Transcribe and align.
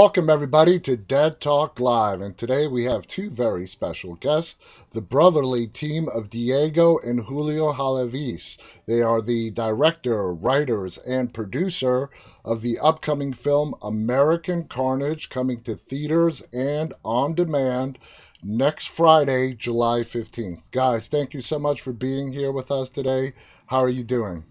Welcome, 0.00 0.30
everybody, 0.30 0.80
to 0.80 0.96
Dead 0.96 1.42
Talk 1.42 1.78
Live. 1.78 2.22
And 2.22 2.34
today 2.34 2.66
we 2.66 2.84
have 2.84 3.06
two 3.06 3.28
very 3.28 3.66
special 3.66 4.14
guests 4.14 4.58
the 4.92 5.02
brotherly 5.02 5.66
team 5.66 6.08
of 6.08 6.30
Diego 6.30 6.96
and 6.96 7.24
Julio 7.24 7.74
Hallivis. 7.74 8.56
They 8.86 9.02
are 9.02 9.20
the 9.20 9.50
director, 9.50 10.32
writers, 10.32 10.96
and 10.96 11.34
producer 11.34 12.08
of 12.46 12.62
the 12.62 12.78
upcoming 12.78 13.34
film 13.34 13.74
American 13.82 14.64
Carnage, 14.64 15.28
coming 15.28 15.60
to 15.64 15.74
theaters 15.74 16.42
and 16.50 16.94
on 17.04 17.34
demand 17.34 17.98
next 18.42 18.88
Friday, 18.88 19.52
July 19.52 20.00
15th. 20.00 20.62
Guys, 20.70 21.08
thank 21.08 21.34
you 21.34 21.42
so 21.42 21.58
much 21.58 21.82
for 21.82 21.92
being 21.92 22.32
here 22.32 22.52
with 22.52 22.70
us 22.70 22.88
today. 22.88 23.34
How 23.66 23.80
are 23.80 23.90
you 23.90 24.04
doing? 24.04 24.44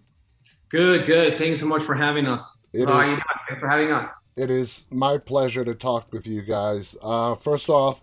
Good, 0.70 1.08
good. 1.08 1.40
Thanks 1.40 1.60
so 1.60 1.66
much 1.66 1.82
for 1.82 1.96
having 1.96 2.28
us. 2.28 2.60
It 2.72 2.88
How 2.88 3.00
is, 3.00 3.08
are 3.08 3.12
you 3.14 3.22
Thanks 3.48 3.60
for 3.60 3.68
having 3.68 3.92
us 3.92 4.10
it 4.40 4.50
is 4.50 4.86
my 4.90 5.18
pleasure 5.18 5.66
to 5.66 5.76
talk 5.76 6.14
with 6.14 6.26
you 6.26 6.42
guys. 6.42 6.96
Uh, 7.02 7.36
first 7.36 7.70
off, 7.70 8.00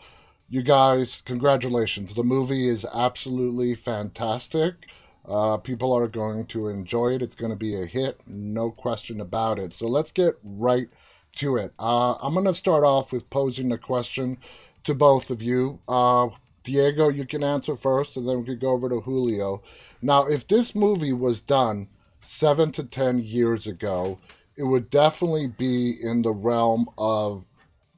you 0.51 0.63
guys, 0.63 1.23
congratulations. 1.23 2.13
The 2.13 2.23
movie 2.23 2.69
is 2.69 2.85
absolutely 2.95 3.75
fantastic. 3.75 4.87
Uh, 5.27 5.57
people 5.57 5.95
are 5.95 6.07
going 6.07 6.45
to 6.47 6.69
enjoy 6.69 7.15
it. 7.15 7.23
It's 7.23 7.35
going 7.35 7.53
to 7.53 7.57
be 7.57 7.81
a 7.81 7.87
hit, 7.87 8.21
no 8.27 8.71
question 8.71 9.23
about 9.23 9.59
it. 9.59 9.73
So 9.73 9.89
let's 9.89 10.13
get 10.13 10.35
right 10.45 10.89
to 11.37 11.57
it. 11.57 11.73
Uh, 11.79 12.17
I'm 12.21 12.35
going 12.35 12.45
to 12.45 12.55
start 12.55 12.85
off 12.85 13.13
with 13.13 13.31
posing 13.31 13.73
a 13.73 13.79
question 13.79 14.37
to 14.85 14.95
both 14.95 15.31
of 15.31 15.41
you. 15.41 15.81
Uh, 15.89 16.29
Diego, 16.65 17.09
you 17.09 17.25
can 17.25 17.43
answer 17.43 17.77
first, 17.77 18.17
and 18.17 18.29
then 18.29 18.41
we 18.41 18.45
could 18.45 18.61
go 18.61 18.73
over 18.73 18.91
to 18.91 19.01
Julio. 19.01 19.63
Now, 20.03 20.27
if 20.27 20.47
this 20.47 20.75
movie 20.75 21.15
was 21.15 21.41
done 21.41 21.89
seven 22.21 22.73
to 22.73 22.85
ten 22.85 23.21
years 23.21 23.67
ago, 23.67 24.19
it 24.57 24.65
would 24.65 24.91
definitely 24.91 25.47
be 25.47 25.97
in 26.01 26.23
the 26.23 26.33
realm 26.33 26.89
of 26.97 27.47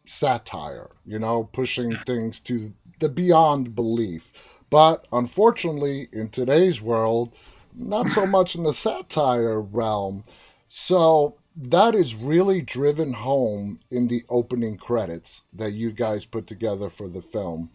satire, 0.05 0.91
you 1.07 1.19
know, 1.19 1.45
pushing 1.53 1.97
things 2.07 2.41
to 2.41 2.73
the 2.99 3.09
beyond 3.09 3.75
belief. 3.75 4.33
But 4.71 5.07
unfortunately, 5.13 6.09
in 6.13 6.31
today's 6.31 6.81
world, 6.81 7.35
not 7.75 8.09
so 8.09 8.27
much 8.39 8.55
in 8.55 8.65
the 8.65 8.73
satire 8.73 9.61
realm. 9.61 10.25
So 10.69 11.37
that 11.57 11.95
is 11.95 12.15
really 12.15 12.63
driven 12.63 13.13
home 13.15 13.81
in 13.91 14.09
the 14.09 14.25
opening 14.29 14.77
credits 14.77 15.45
that 15.53 15.73
you 15.73 15.93
guys 15.93 16.25
put 16.25 16.47
together 16.47 16.89
for 16.89 17.09
the 17.09 17.23
film. 17.23 17.71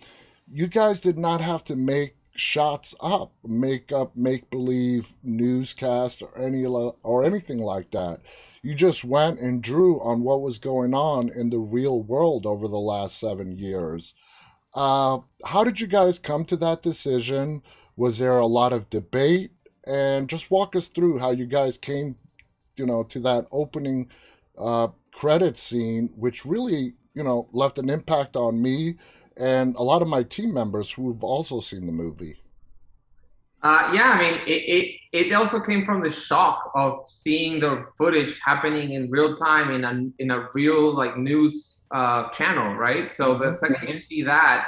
You 0.52 0.68
guys 0.68 1.02
did 1.02 1.18
not 1.18 1.42
have 1.42 1.64
to 1.66 1.76
make 1.76 2.16
shots 2.36 2.96
up, 3.00 3.32
make 3.46 3.92
up 3.92 4.16
make 4.16 4.50
believe 4.50 5.14
newscast 5.24 6.22
or 6.22 6.38
any 6.38 6.66
or 6.66 7.24
anything 7.24 7.60
like 7.60 7.92
that. 7.92 8.22
You 8.62 8.76
just 8.76 9.04
went 9.04 9.40
and 9.40 9.62
drew 9.62 10.00
on 10.02 10.24
what 10.24 10.42
was 10.42 10.58
going 10.58 10.94
on 10.94 11.30
in 11.30 11.50
the 11.50 11.60
real 11.60 12.02
world 12.02 12.46
over 12.46 12.68
the 12.68 12.80
last 12.80 13.20
seven 13.20 13.58
years. 13.58 14.14
Uh, 14.74 15.20
how 15.46 15.64
did 15.64 15.80
you 15.80 15.88
guys 15.88 16.18
come 16.18 16.46
to 16.46 16.56
that 16.58 16.82
decision? 16.82 17.62
Was 17.96 18.18
there 18.18 18.38
a 18.38 18.48
lot 18.48 18.74
of 18.74 18.90
debate? 18.90 19.52
And 19.86 20.30
just 20.30 20.50
walk 20.50 20.76
us 20.76 20.88
through 20.88 21.20
how 21.20 21.32
you 21.32 21.46
guys 21.46 21.78
came, 21.78 22.16
you 22.78 22.86
know, 22.86 23.04
to 23.04 23.20
that 23.20 23.48
opening 23.52 24.10
uh, 24.58 24.88
credit 25.12 25.58
scene, 25.58 26.10
which 26.16 26.46
really, 26.46 26.94
you 27.14 27.24
know, 27.24 27.50
left 27.52 27.78
an 27.78 27.90
impact 27.90 28.36
on 28.38 28.62
me 28.62 28.96
and 29.38 29.76
a 29.76 29.84
lot 29.84 30.02
of 30.02 30.08
my 30.08 30.24
team 30.24 30.54
members 30.54 30.92
who've 30.92 31.24
also 31.24 31.60
seen 31.60 31.86
the 31.86 31.92
movie. 31.92 32.38
Uh, 33.62 33.92
yeah, 33.94 34.12
I 34.12 34.22
mean, 34.22 34.42
it, 34.46 34.52
it, 34.52 34.96
it 35.14 35.34
also 35.34 35.58
came 35.60 35.86
from 35.86 36.02
the 36.02 36.10
shock 36.10 36.72
of 36.76 37.08
seeing 37.08 37.62
the 37.62 37.86
footage 37.98 38.38
happening 38.40 38.92
in 38.92 39.10
real 39.10 39.38
time 39.38 39.72
in 39.72 39.86
a, 39.86 40.22
in 40.22 40.32
a 40.32 40.50
real 40.54 40.92
like 40.92 41.18
news 41.18 41.86
uh, 41.92 42.30
channel, 42.32 42.76
right? 42.76 43.10
So 43.10 43.36
the 43.36 43.46
mm-hmm. 43.46 43.54
second 43.54 43.88
you 43.88 43.98
see 43.98 44.22
that, 44.24 44.68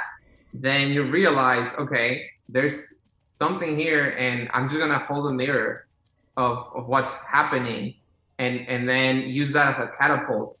then 0.54 0.92
you 0.92 1.04
realize, 1.04 1.74
okay, 1.74 2.26
there's 2.48 2.94
something 3.30 3.78
here, 3.78 4.14
and 4.18 4.48
I'm 4.54 4.66
just 4.66 4.80
gonna 4.80 4.98
hold 5.00 5.30
a 5.30 5.34
mirror 5.34 5.88
of, 6.38 6.66
of 6.74 6.86
what's 6.86 7.12
happening, 7.12 7.96
and 8.38 8.66
and 8.66 8.88
then 8.88 9.28
use 9.28 9.52
that 9.52 9.68
as 9.68 9.78
a 9.78 9.88
catapult 9.88 10.56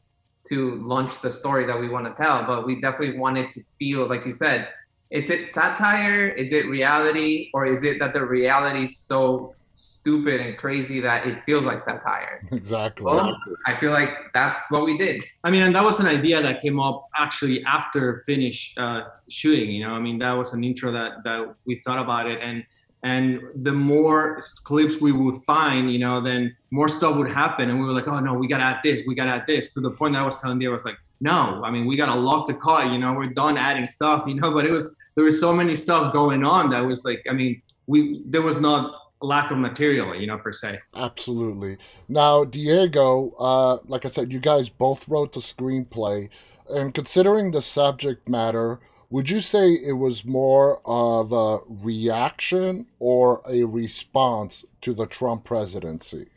to 0.48 0.76
launch 0.76 1.20
the 1.20 1.30
story 1.30 1.66
that 1.66 1.78
we 1.78 1.88
want 1.88 2.06
to 2.06 2.22
tell. 2.22 2.44
But 2.46 2.66
we 2.66 2.80
definitely 2.80 3.18
wanted 3.18 3.50
to 3.52 3.62
feel, 3.78 4.08
like 4.08 4.24
you 4.24 4.32
said, 4.32 4.68
is 5.10 5.30
it 5.30 5.48
satire? 5.48 6.28
Is 6.28 6.52
it 6.52 6.66
reality? 6.66 7.50
Or 7.54 7.66
is 7.66 7.84
it 7.84 7.98
that 7.98 8.12
the 8.12 8.24
reality 8.24 8.84
is 8.84 8.98
so 8.98 9.54
stupid 9.76 10.40
and 10.40 10.56
crazy 10.56 11.00
that 11.00 11.26
it 11.26 11.44
feels 11.44 11.64
like 11.64 11.82
satire? 11.82 12.40
Exactly. 12.50 13.04
Well, 13.04 13.36
I 13.66 13.78
feel 13.78 13.92
like 13.92 14.10
that's 14.34 14.70
what 14.70 14.84
we 14.84 14.96
did. 14.98 15.22
I 15.44 15.50
mean, 15.50 15.62
and 15.62 15.74
that 15.76 15.84
was 15.84 16.00
an 16.00 16.06
idea 16.06 16.42
that 16.42 16.62
came 16.62 16.80
up 16.80 17.06
actually 17.14 17.62
after 17.64 18.24
finish 18.26 18.74
uh, 18.76 19.02
shooting. 19.28 19.70
You 19.70 19.86
know, 19.86 19.94
I 19.94 20.00
mean, 20.00 20.18
that 20.18 20.32
was 20.32 20.52
an 20.52 20.64
intro 20.64 20.90
that 20.92 21.24
that 21.24 21.54
we 21.66 21.76
thought 21.84 21.98
about 21.98 22.26
it 22.26 22.40
and 22.42 22.64
and 23.02 23.40
the 23.56 23.72
more 23.72 24.42
clips 24.64 25.00
we 25.00 25.12
would 25.12 25.42
find, 25.44 25.92
you 25.92 25.98
know, 25.98 26.20
then 26.20 26.56
more 26.70 26.88
stuff 26.88 27.16
would 27.16 27.30
happen. 27.30 27.70
And 27.70 27.78
we 27.78 27.86
were 27.86 27.92
like, 27.92 28.08
oh 28.08 28.18
no, 28.20 28.34
we 28.34 28.48
gotta 28.48 28.64
add 28.64 28.80
this, 28.82 29.02
we 29.06 29.14
gotta 29.14 29.32
add 29.32 29.44
this. 29.46 29.72
To 29.74 29.80
the 29.80 29.90
point 29.90 30.14
that 30.14 30.22
I 30.22 30.26
was 30.26 30.40
telling 30.40 30.60
you, 30.60 30.70
I 30.70 30.74
was 30.74 30.84
like, 30.84 30.96
no, 31.20 31.62
I 31.64 31.70
mean, 31.70 31.86
we 31.86 31.96
gotta 31.96 32.18
lock 32.18 32.46
the 32.46 32.54
car, 32.54 32.86
you 32.86 32.98
know, 32.98 33.12
we're 33.12 33.28
done 33.28 33.56
adding 33.56 33.86
stuff, 33.86 34.24
you 34.26 34.34
know. 34.34 34.52
But 34.52 34.64
it 34.64 34.70
was 34.70 34.96
there 35.14 35.24
was 35.24 35.38
so 35.38 35.52
many 35.52 35.76
stuff 35.76 36.12
going 36.12 36.44
on 36.44 36.70
that 36.70 36.80
was 36.80 37.04
like, 37.04 37.24
I 37.28 37.32
mean, 37.32 37.62
we 37.86 38.22
there 38.26 38.42
was 38.42 38.58
not 38.58 38.94
lack 39.22 39.50
of 39.50 39.58
material, 39.58 40.14
you 40.14 40.26
know, 40.26 40.38
per 40.38 40.52
se. 40.52 40.78
Absolutely. 40.94 41.78
Now, 42.08 42.44
Diego, 42.44 43.30
uh, 43.38 43.78
like 43.86 44.04
I 44.04 44.08
said, 44.08 44.32
you 44.32 44.40
guys 44.40 44.68
both 44.68 45.08
wrote 45.08 45.32
the 45.32 45.40
screenplay, 45.40 46.28
and 46.68 46.92
considering 46.92 47.50
the 47.50 47.62
subject 47.62 48.28
matter 48.28 48.80
would 49.10 49.30
you 49.30 49.40
say 49.40 49.72
it 49.72 49.92
was 49.92 50.24
more 50.24 50.80
of 50.84 51.32
a 51.32 51.58
reaction 51.68 52.86
or 52.98 53.42
a 53.48 53.64
response 53.64 54.64
to 54.80 54.92
the 54.92 55.06
Trump 55.06 55.44
presidency? 55.44 56.28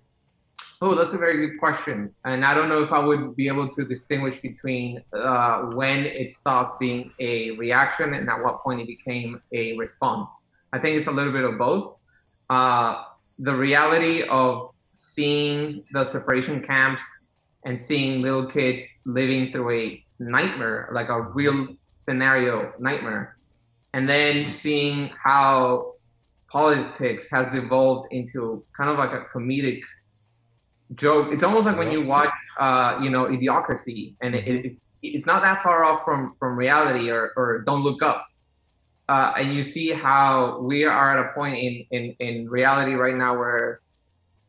Oh, 0.81 0.95
that's 0.95 1.13
a 1.13 1.17
very 1.17 1.45
good 1.45 1.59
question. 1.59 2.13
And 2.23 2.45
I 2.45 2.53
don't 2.53 2.69
know 2.69 2.81
if 2.81 2.91
I 2.91 2.99
would 2.99 3.35
be 3.35 3.47
able 3.47 3.67
to 3.67 3.83
distinguish 3.83 4.39
between 4.39 5.03
uh, 5.11 5.63
when 5.73 6.05
it 6.05 6.31
stopped 6.31 6.79
being 6.79 7.11
a 7.19 7.51
reaction 7.51 8.13
and 8.13 8.29
at 8.29 8.41
what 8.41 8.59
point 8.59 8.79
it 8.79 8.87
became 8.87 9.41
a 9.51 9.75
response. 9.77 10.31
I 10.71 10.79
think 10.79 10.95
it's 10.95 11.07
a 11.07 11.11
little 11.11 11.33
bit 11.33 11.43
of 11.43 11.57
both. 11.57 11.97
Uh, 12.49 13.03
the 13.39 13.53
reality 13.53 14.23
of 14.23 14.71
seeing 14.93 15.83
the 15.91 16.05
separation 16.05 16.61
camps 16.61 17.25
and 17.65 17.77
seeing 17.77 18.21
little 18.21 18.45
kids 18.45 18.83
living 19.05 19.51
through 19.51 19.71
a 19.71 20.05
nightmare, 20.19 20.89
like 20.93 21.09
a 21.09 21.21
real 21.21 21.67
scenario 21.99 22.73
nightmare. 22.79 23.37
And 23.93 24.09
then 24.09 24.45
seeing 24.45 25.11
how 25.23 25.93
politics 26.49 27.29
has 27.29 27.51
devolved 27.53 28.07
into 28.11 28.63
kind 28.75 28.89
of 28.89 28.97
like 28.97 29.11
a 29.11 29.25
comedic 29.33 29.81
joke. 30.95 31.31
It's 31.31 31.43
almost 31.43 31.65
like 31.65 31.77
when 31.77 31.91
you 31.91 32.05
watch 32.05 32.33
uh, 32.59 32.99
you 33.01 33.09
know 33.11 33.25
idiocracy 33.25 34.15
and 34.21 34.33
it, 34.33 34.47
it, 34.47 34.75
it's 35.03 35.25
not 35.27 35.43
that 35.43 35.61
far 35.61 35.83
off 35.83 36.03
from 36.03 36.35
from 36.39 36.57
reality 36.57 37.11
or, 37.11 37.31
or 37.35 37.59
don't 37.59 37.83
look 37.83 38.01
up. 38.01 38.25
Uh, 39.07 39.33
and 39.37 39.53
you 39.53 39.63
see 39.63 39.89
how 39.91 40.59
we 40.59 40.83
are 40.83 41.17
at 41.17 41.25
a 41.25 41.33
point 41.33 41.57
in, 41.57 41.85
in 41.91 42.15
in 42.19 42.49
reality 42.49 42.93
right 42.93 43.15
now 43.15 43.37
where 43.37 43.81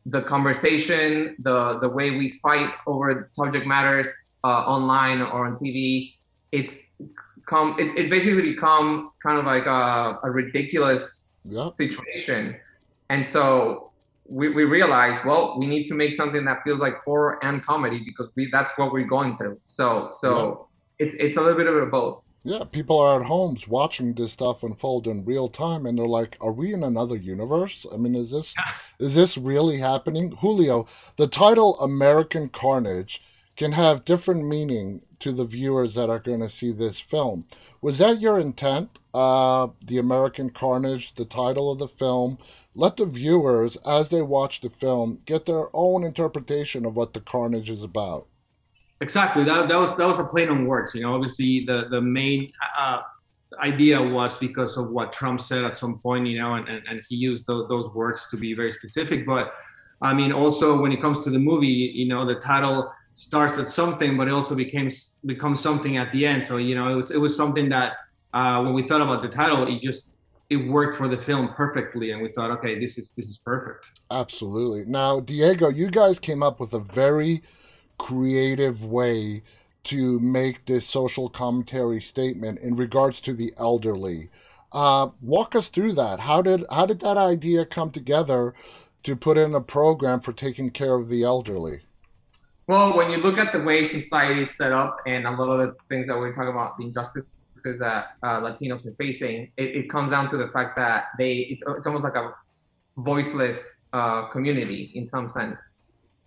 the 0.07 0.21
conversation 0.21 1.35
the 1.39 1.77
the 1.79 1.89
way 1.89 2.11
we 2.11 2.29
fight 2.29 2.71
over 2.87 3.27
subject 3.31 3.67
matters 3.67 4.07
uh, 4.43 4.47
online 4.47 5.21
or 5.21 5.45
on 5.45 5.55
tv 5.55 6.13
it's 6.51 6.95
come 7.45 7.75
it, 7.79 7.97
it 7.97 8.09
basically 8.09 8.41
become 8.41 9.11
kind 9.23 9.37
of 9.37 9.45
like 9.45 9.65
a, 9.65 10.19
a 10.23 10.31
ridiculous 10.31 11.29
situation. 11.69 12.55
And 13.09 13.25
so 13.25 13.91
we, 14.25 14.49
we 14.49 14.63
realized 14.63 15.23
well 15.25 15.57
we 15.59 15.65
need 15.65 15.85
to 15.85 15.93
make 15.93 16.13
something 16.13 16.45
that 16.45 16.63
feels 16.63 16.79
like 16.79 16.95
horror 17.03 17.43
and 17.43 17.63
comedy 17.65 18.01
because 18.05 18.29
we 18.35 18.49
that's 18.51 18.71
what 18.77 18.91
we're 18.93 19.07
going 19.07 19.37
through. 19.37 19.59
So 19.65 20.09
so 20.11 20.67
it's 20.99 21.15
it's 21.15 21.37
a 21.37 21.41
little 21.41 21.57
bit 21.57 21.67
of 21.67 21.75
a 21.75 21.85
both. 21.85 22.27
Yeah 22.43 22.63
people 22.63 22.97
are 22.99 23.19
at 23.19 23.27
homes 23.27 23.67
watching 23.67 24.13
this 24.13 24.31
stuff 24.31 24.63
unfold 24.63 25.07
in 25.07 25.25
real 25.25 25.49
time 25.49 25.85
and 25.85 25.97
they're 25.97 26.05
like 26.05 26.37
are 26.39 26.53
we 26.53 26.73
in 26.73 26.83
another 26.83 27.17
universe? 27.17 27.85
I 27.91 27.97
mean 27.97 28.15
is 28.15 28.31
this 28.31 28.55
is 28.99 29.15
this 29.15 29.37
really 29.37 29.77
happening? 29.77 30.31
Julio 30.39 30.87
the 31.17 31.27
title 31.27 31.79
american 31.81 32.49
carnage 32.49 33.21
can 33.61 33.73
have 33.73 34.03
different 34.03 34.43
meaning 34.43 35.03
to 35.19 35.31
the 35.31 35.45
viewers 35.45 35.93
that 35.93 36.09
are 36.09 36.17
going 36.17 36.39
to 36.39 36.49
see 36.49 36.71
this 36.71 36.99
film. 36.99 37.45
Was 37.79 37.99
that 37.99 38.19
your 38.19 38.39
intent? 38.39 38.97
Uh, 39.13 39.67
the 39.85 39.99
American 39.99 40.49
Carnage, 40.49 41.13
the 41.13 41.25
title 41.25 41.71
of 41.71 41.77
the 41.77 41.87
film. 41.87 42.39
Let 42.73 42.97
the 42.97 43.05
viewers, 43.05 43.75
as 43.85 44.09
they 44.09 44.23
watch 44.23 44.61
the 44.61 44.71
film, 44.71 45.19
get 45.25 45.45
their 45.45 45.67
own 45.75 46.03
interpretation 46.03 46.87
of 46.87 46.97
what 46.97 47.13
the 47.13 47.19
Carnage 47.19 47.69
is 47.69 47.83
about. 47.83 48.25
Exactly. 48.99 49.43
That, 49.43 49.69
that 49.69 49.77
was 49.77 49.95
that 49.95 50.07
was 50.07 50.17
a 50.17 50.23
play 50.23 50.47
on 50.47 50.65
words. 50.65 50.95
You 50.95 51.01
know, 51.01 51.13
obviously 51.13 51.63
the 51.63 51.87
the 51.91 52.01
main 52.01 52.51
uh, 52.75 53.01
idea 53.59 54.01
was 54.01 54.37
because 54.37 54.75
of 54.75 54.89
what 54.89 55.13
Trump 55.13 55.39
said 55.39 55.63
at 55.65 55.77
some 55.77 55.99
point. 55.99 56.25
You 56.25 56.39
know, 56.39 56.55
and 56.55 56.67
and, 56.67 56.81
and 56.89 57.03
he 57.07 57.15
used 57.15 57.45
those, 57.45 57.69
those 57.69 57.93
words 57.93 58.27
to 58.31 58.37
be 58.37 58.55
very 58.55 58.71
specific. 58.71 59.23
But 59.27 59.53
I 60.01 60.15
mean, 60.15 60.31
also 60.31 60.81
when 60.81 60.91
it 60.91 60.99
comes 60.99 61.23
to 61.25 61.29
the 61.29 61.37
movie, 61.37 61.67
you 61.67 62.07
know, 62.07 62.25
the 62.25 62.39
title 62.39 62.91
starts 63.13 63.57
at 63.57 63.69
something, 63.69 64.17
but 64.17 64.27
it 64.27 64.33
also 64.33 64.55
became 64.55 64.89
becomes 65.25 65.59
something 65.59 65.97
at 65.97 66.11
the 66.11 66.25
end. 66.25 66.43
So 66.43 66.57
you 66.57 66.75
know, 66.75 66.89
it 66.91 66.95
was 66.95 67.11
it 67.11 67.17
was 67.17 67.35
something 67.35 67.69
that 67.69 67.93
uh, 68.33 68.61
when 68.61 68.73
we 68.73 68.87
thought 68.87 69.01
about 69.01 69.21
the 69.21 69.29
title, 69.29 69.67
it 69.67 69.81
just 69.81 70.15
it 70.49 70.57
worked 70.57 70.97
for 70.97 71.07
the 71.07 71.17
film 71.17 71.53
perfectly, 71.55 72.11
and 72.11 72.21
we 72.21 72.29
thought, 72.29 72.51
okay, 72.51 72.79
this 72.79 72.97
is 72.97 73.11
this 73.11 73.25
is 73.27 73.37
perfect. 73.37 73.89
Absolutely. 74.09 74.85
Now, 74.85 75.19
Diego, 75.19 75.69
you 75.69 75.89
guys 75.89 76.19
came 76.19 76.43
up 76.43 76.59
with 76.59 76.73
a 76.73 76.79
very 76.79 77.43
creative 77.97 78.83
way 78.83 79.43
to 79.83 80.19
make 80.19 80.65
this 80.65 80.85
social 80.85 81.29
commentary 81.29 82.01
statement 82.01 82.59
in 82.59 82.75
regards 82.75 83.19
to 83.21 83.33
the 83.33 83.53
elderly. 83.57 84.29
Uh, 84.71 85.09
walk 85.21 85.55
us 85.55 85.69
through 85.69 85.93
that. 85.93 86.19
How 86.21 86.41
did 86.41 86.65
how 86.71 86.85
did 86.85 86.99
that 87.01 87.17
idea 87.17 87.65
come 87.65 87.91
together 87.91 88.53
to 89.03 89.15
put 89.15 89.37
in 89.37 89.53
a 89.53 89.61
program 89.61 90.21
for 90.21 90.33
taking 90.33 90.69
care 90.69 90.95
of 90.95 91.09
the 91.09 91.23
elderly? 91.23 91.81
Well, 92.71 92.95
when 92.95 93.11
you 93.11 93.17
look 93.17 93.37
at 93.37 93.51
the 93.51 93.59
way 93.59 93.83
society 93.83 94.43
is 94.43 94.55
set 94.55 94.71
up 94.71 94.95
and 95.05 95.27
a 95.27 95.31
lot 95.31 95.49
of 95.49 95.59
the 95.59 95.75
things 95.89 96.07
that 96.07 96.17
we're 96.17 96.33
talking 96.33 96.51
about, 96.51 96.77
the 96.77 96.85
injustices 96.85 97.25
that 97.79 98.15
uh, 98.23 98.39
Latinos 98.39 98.85
are 98.85 98.95
facing, 98.97 99.51
it, 99.57 99.75
it, 99.75 99.89
comes 99.89 100.11
down 100.11 100.29
to 100.29 100.37
the 100.37 100.47
fact 100.47 100.77
that 100.77 101.07
they 101.17 101.33
it's, 101.51 101.61
it's 101.67 101.85
almost 101.85 102.05
like 102.05 102.15
a 102.15 102.33
voiceless 102.95 103.81
uh, 103.91 104.29
community 104.29 104.89
in 104.95 105.05
some 105.05 105.27
sense. 105.27 105.59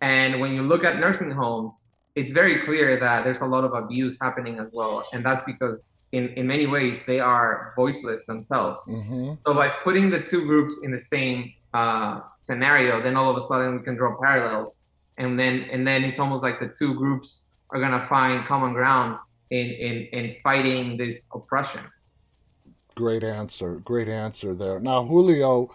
And 0.03 0.39
when 0.39 0.53
you 0.53 0.63
look 0.63 0.85
at 0.85 0.99
nursing 0.99 1.31
homes, 1.31 1.93
it's 2.15 2.31
very 2.31 2.57
clear 2.57 3.01
that 3.01 3.25
there's 3.25 3.41
a 3.41 3.47
lot 3.47 3.65
of 3.65 3.73
abuse 3.73 4.19
happening 4.21 4.59
as 4.59 4.69
well, 4.75 5.03
and 5.15 5.25
that's 5.25 5.43
because 5.45 5.93
in, 6.13 6.29
in 6.35 6.47
many 6.47 6.67
ways 6.67 7.07
they 7.07 7.21
are 7.21 7.73
voiceless 7.75 8.27
themselves. 8.27 8.83
Mm-hmm. 8.87 9.33
So 9.47 9.55
by 9.55 9.71
putting 9.83 10.11
the 10.11 10.21
two 10.21 10.45
groups 10.45 10.75
in 10.83 10.91
the 10.91 10.99
same 10.99 11.55
uh, 11.73 12.21
scenario, 12.37 13.03
then 13.03 13.17
all 13.17 13.31
of 13.31 13.39
a 13.39 13.43
sudden 13.43 13.79
we 13.79 13.83
can 13.83 13.97
draw 13.97 14.15
parallels, 14.21 14.84
and 15.19 15.39
then 15.39 15.67
and 15.71 15.87
then 15.87 16.05
it's 16.05 16.19
almost 16.19 16.43
like 16.43 16.61
the 16.61 16.69
two 16.69 16.95
groups 16.95 17.47
are 17.71 17.81
gonna 17.81 18.07
find 18.07 18.45
common 18.47 18.73
ground 18.73 19.19
in 19.51 19.67
in 19.69 19.97
in 20.13 20.33
fighting 20.43 20.97
this 20.97 21.29
oppression. 21.35 21.83
Great 22.95 23.25
answer. 23.25 23.77
Great 23.77 24.09
answer 24.09 24.55
there. 24.55 24.79
Now, 24.79 25.05
Julio, 25.05 25.75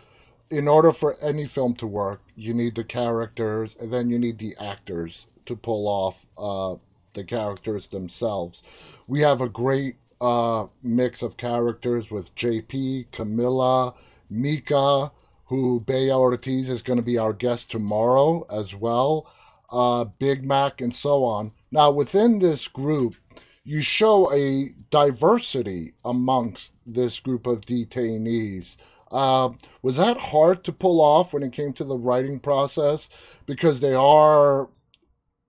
in 0.49 0.67
order 0.67 0.91
for 0.91 1.17
any 1.21 1.45
film 1.45 1.73
to 1.75 1.87
work, 1.87 2.21
you 2.35 2.53
need 2.53 2.75
the 2.75 2.83
characters, 2.83 3.75
and 3.79 3.91
then 3.91 4.09
you 4.09 4.17
need 4.17 4.37
the 4.37 4.55
actors 4.59 5.27
to 5.45 5.55
pull 5.55 5.87
off 5.87 6.25
uh, 6.37 6.75
the 7.13 7.23
characters 7.23 7.87
themselves. 7.87 8.63
We 9.07 9.19
have 9.21 9.41
a 9.41 9.49
great 9.49 9.95
uh, 10.21 10.67
mix 10.81 11.21
of 11.21 11.37
characters 11.37 12.09
with 12.09 12.33
JP, 12.35 13.11
Camilla, 13.11 13.93
Mika, 14.29 15.11
who 15.49 15.79
Bea 15.79 16.11
Ortiz 16.11 16.69
is 16.69 16.83
going 16.83 16.97
to 16.97 17.03
be 17.03 17.17
our 17.17 17.33
guest 17.33 17.71
tomorrow 17.71 18.45
as 18.51 18.75
well, 18.75 19.27
uh, 19.71 20.05
Big 20.05 20.45
Mac, 20.45 20.79
and 20.79 20.93
so 20.93 21.25
on. 21.25 21.51
Now, 21.71 21.89
within 21.89 22.37
this 22.37 22.67
group, 22.67 23.15
you 23.63 23.81
show 23.81 24.31
a 24.31 24.69
diversity 24.91 25.93
amongst 26.05 26.75
this 26.85 27.19
group 27.19 27.47
of 27.47 27.61
detainees. 27.61 28.77
Uh, 29.11 29.49
was 29.81 29.97
that 29.97 30.17
hard 30.17 30.63
to 30.65 30.71
pull 30.71 31.01
off 31.01 31.33
when 31.33 31.41
it 31.41 31.51
came 31.51 31.73
to 31.73 31.83
the 31.83 31.97
writing 31.97 32.39
process? 32.39 33.09
Because 33.47 33.81
they 33.81 33.95
are 33.95 34.69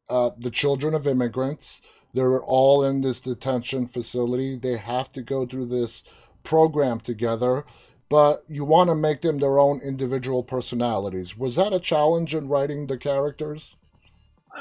uh, 0.09 0.31
the 0.39 0.51
children 0.51 0.95
of 0.95 1.07
immigrants. 1.07 1.83
They're 2.15 2.41
all 2.41 2.85
in 2.85 3.03
this 3.03 3.21
detention 3.21 3.87
facility. 3.87 4.57
They 4.57 4.79
have 4.79 5.13
to 5.13 5.21
go 5.21 5.45
through 5.45 5.67
this 5.67 6.05
program 6.43 7.01
together 7.01 7.67
but 8.11 8.45
you 8.49 8.65
want 8.65 8.91
to 8.91 8.95
make 8.95 9.23
them 9.23 9.39
their 9.39 9.59
own 9.59 9.81
individual 9.81 10.43
personalities. 10.43 11.39
Was 11.39 11.55
that 11.57 11.73
a 11.73 11.79
challenge 11.81 12.35
in 12.35 12.49
writing 12.49 12.89
the 12.89 12.99
characters? 12.99 13.77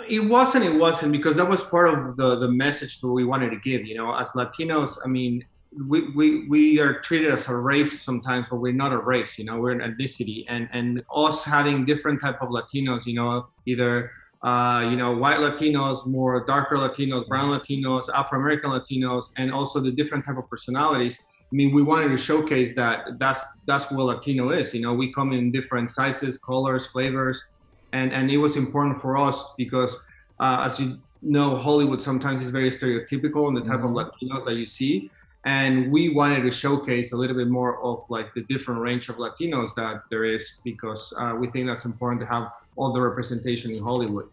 It 0.08 0.22
wasn't. 0.22 0.66
It 0.66 0.80
wasn't 0.80 1.12
because 1.12 1.36
that 1.38 1.50
was 1.50 1.62
part 1.64 1.94
of 1.94 2.16
the 2.16 2.36
the 2.36 2.48
message 2.48 3.02
that 3.02 3.08
we 3.08 3.26
wanted 3.26 3.50
to 3.50 3.60
give. 3.60 3.86
You 3.86 3.96
know, 3.98 4.14
as 4.14 4.30
Latinos, 4.30 4.98
I 5.04 5.08
mean, 5.08 5.44
we 5.90 6.12
we 6.16 6.48
we 6.48 6.80
are 6.80 7.02
treated 7.02 7.34
as 7.34 7.50
a 7.50 7.56
race 7.56 8.00
sometimes, 8.02 8.46
but 8.50 8.58
we're 8.58 8.72
not 8.72 8.94
a 8.94 9.00
race. 9.00 9.40
You 9.40 9.46
know, 9.46 9.60
we're 9.60 9.72
an 9.72 9.80
ethnicity, 9.80 10.46
and 10.48 10.70
and 10.72 11.04
us 11.14 11.44
having 11.44 11.86
different 11.86 12.22
type 12.22 12.40
of 12.42 12.50
Latinos. 12.50 13.08
You 13.08 13.16
know, 13.16 13.48
either 13.66 14.12
uh, 14.44 14.88
you 14.90 14.96
know, 14.96 15.18
white 15.18 15.40
Latinos, 15.40 16.06
more 16.06 16.46
darker 16.46 16.78
Latinos, 16.78 17.28
brown 17.28 17.50
Latinos, 17.50 18.08
Afro 18.14 18.40
American 18.40 18.70
Latinos, 18.70 19.32
and 19.38 19.52
also 19.52 19.80
the 19.80 19.92
different 19.92 20.24
type 20.24 20.38
of 20.38 20.48
personalities 20.50 21.20
I 21.52 21.56
mean, 21.56 21.74
we 21.74 21.82
wanted 21.82 22.10
to 22.10 22.18
showcase 22.18 22.76
that 22.76 23.18
that's 23.18 23.44
that's 23.66 23.90
what 23.90 24.04
Latino 24.04 24.52
is. 24.52 24.74
You 24.74 24.82
know, 24.82 24.94
we 24.94 25.12
come 25.12 25.34
in 25.34 25.52
different 25.52 25.90
sizes, 25.90 26.38
colors, 26.38 26.86
flavors, 26.88 27.44
and 27.92 28.14
and 28.14 28.30
it 28.30 28.38
was 28.38 28.56
important 28.56 29.02
for 29.02 29.18
us 29.18 29.54
because, 29.58 29.98
uh, 30.40 30.68
as 30.70 30.80
you 30.80 31.00
know, 31.24 31.58
Hollywood 31.58 32.02
sometimes 32.02 32.42
is 32.42 32.52
very 32.52 32.70
stereotypical 32.70 33.48
in 33.48 33.56
the 33.56 33.62
type 33.62 33.80
mm-hmm. 33.80 33.98
of 33.98 34.12
Latinos 34.12 34.46
that 34.46 34.56
you 34.56 34.68
see, 34.68 35.10
and 35.46 35.92
we 35.92 36.10
wanted 36.10 36.42
to 36.44 36.52
showcase 36.52 37.14
a 37.14 37.16
little 37.16 37.36
bit 37.36 37.48
more 37.48 37.82
of 37.84 38.04
like 38.10 38.32
the 38.36 38.42
different 38.44 38.80
range 38.80 39.10
of 39.10 39.16
Latinos 39.16 39.74
that 39.74 40.04
there 40.12 40.26
is 40.26 40.62
because 40.64 41.12
uh, 41.18 41.36
we 41.36 41.48
think 41.48 41.66
that's 41.66 41.86
important 41.86 42.22
to 42.22 42.28
have 42.28 42.52
all 42.76 42.94
the 42.94 43.02
representation 43.02 43.72
in 43.72 43.82
Hollywood. 43.82 44.30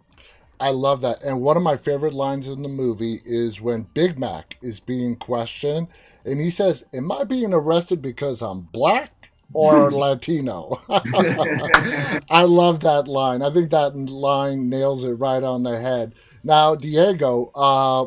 I 0.59 0.71
love 0.71 1.01
that. 1.03 1.23
And 1.23 1.41
one 1.41 1.57
of 1.57 1.63
my 1.63 1.77
favorite 1.77 2.15
lines 2.15 2.49
in 2.49 2.63
the 2.63 2.69
movie 2.69 3.21
is 3.25 3.61
when 3.61 3.83
Big 3.95 4.19
Mac 4.19 4.57
is 4.63 4.81
being 4.81 5.17
questioned 5.17 5.89
and 6.25 6.41
he 6.41 6.51
says, 6.51 6.85
Am 6.95 7.11
I 7.13 7.25
being 7.25 7.53
arrested 7.53 8.01
because 8.03 8.43
I'm 8.43 8.63
black 8.63 9.31
or 9.53 9.91
Latino? 9.93 10.81
I 10.89 12.43
love 12.43 12.81
that 12.81 13.07
line. 13.07 13.43
I 13.43 13.51
think 13.51 13.71
that 13.71 13.97
line 13.97 14.69
nails 14.69 15.05
it 15.05 15.13
right 15.13 15.43
on 15.43 15.63
the 15.63 15.79
head. 15.79 16.15
Now, 16.43 16.75
Diego, 16.75 17.51
uh, 17.55 18.07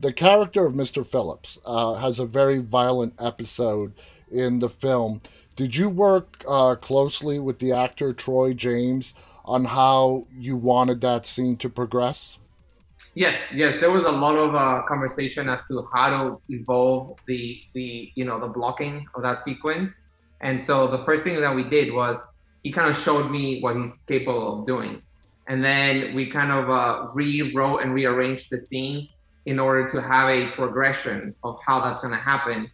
the 0.00 0.12
character 0.12 0.66
of 0.66 0.74
Mr. 0.74 1.06
Phillips 1.06 1.58
uh, 1.64 1.94
has 1.94 2.18
a 2.18 2.26
very 2.26 2.58
violent 2.58 3.14
episode 3.18 3.92
in 4.30 4.58
the 4.58 4.68
film. 4.68 5.20
Did 5.56 5.76
you 5.76 5.88
work 5.88 6.44
uh, 6.48 6.74
closely 6.74 7.38
with 7.38 7.60
the 7.60 7.72
actor 7.72 8.12
Troy 8.12 8.54
James? 8.54 9.14
On 9.44 9.64
how 9.64 10.26
you 10.36 10.56
wanted 10.56 11.00
that 11.02 11.26
scene 11.26 11.56
to 11.58 11.68
progress? 11.68 12.38
Yes, 13.14 13.52
yes, 13.52 13.76
there 13.76 13.92
was 13.92 14.04
a 14.04 14.10
lot 14.10 14.36
of 14.36 14.54
uh, 14.56 14.82
conversation 14.88 15.48
as 15.48 15.62
to 15.68 15.86
how 15.92 16.10
to 16.10 16.40
evolve 16.48 17.16
the 17.26 17.60
the 17.72 18.10
you 18.16 18.24
know 18.24 18.40
the 18.40 18.48
blocking 18.48 19.06
of 19.14 19.22
that 19.22 19.38
sequence. 19.40 20.08
And 20.40 20.60
so 20.60 20.88
the 20.88 21.04
first 21.04 21.22
thing 21.22 21.40
that 21.40 21.54
we 21.54 21.62
did 21.62 21.92
was 21.92 22.40
he 22.62 22.72
kind 22.72 22.88
of 22.88 22.96
showed 22.96 23.30
me 23.30 23.60
what 23.60 23.76
he's 23.76 24.02
capable 24.02 24.60
of 24.60 24.66
doing, 24.66 25.00
and 25.46 25.62
then 25.64 26.12
we 26.12 26.26
kind 26.26 26.50
of 26.50 26.70
uh, 26.70 27.08
rewrote 27.14 27.82
and 27.82 27.94
rearranged 27.94 28.50
the 28.50 28.58
scene 28.58 29.08
in 29.46 29.60
order 29.60 29.86
to 29.90 30.02
have 30.02 30.28
a 30.28 30.48
progression 30.48 31.34
of 31.44 31.60
how 31.64 31.80
that's 31.80 32.00
going 32.00 32.12
to 32.12 32.18
happen 32.18 32.68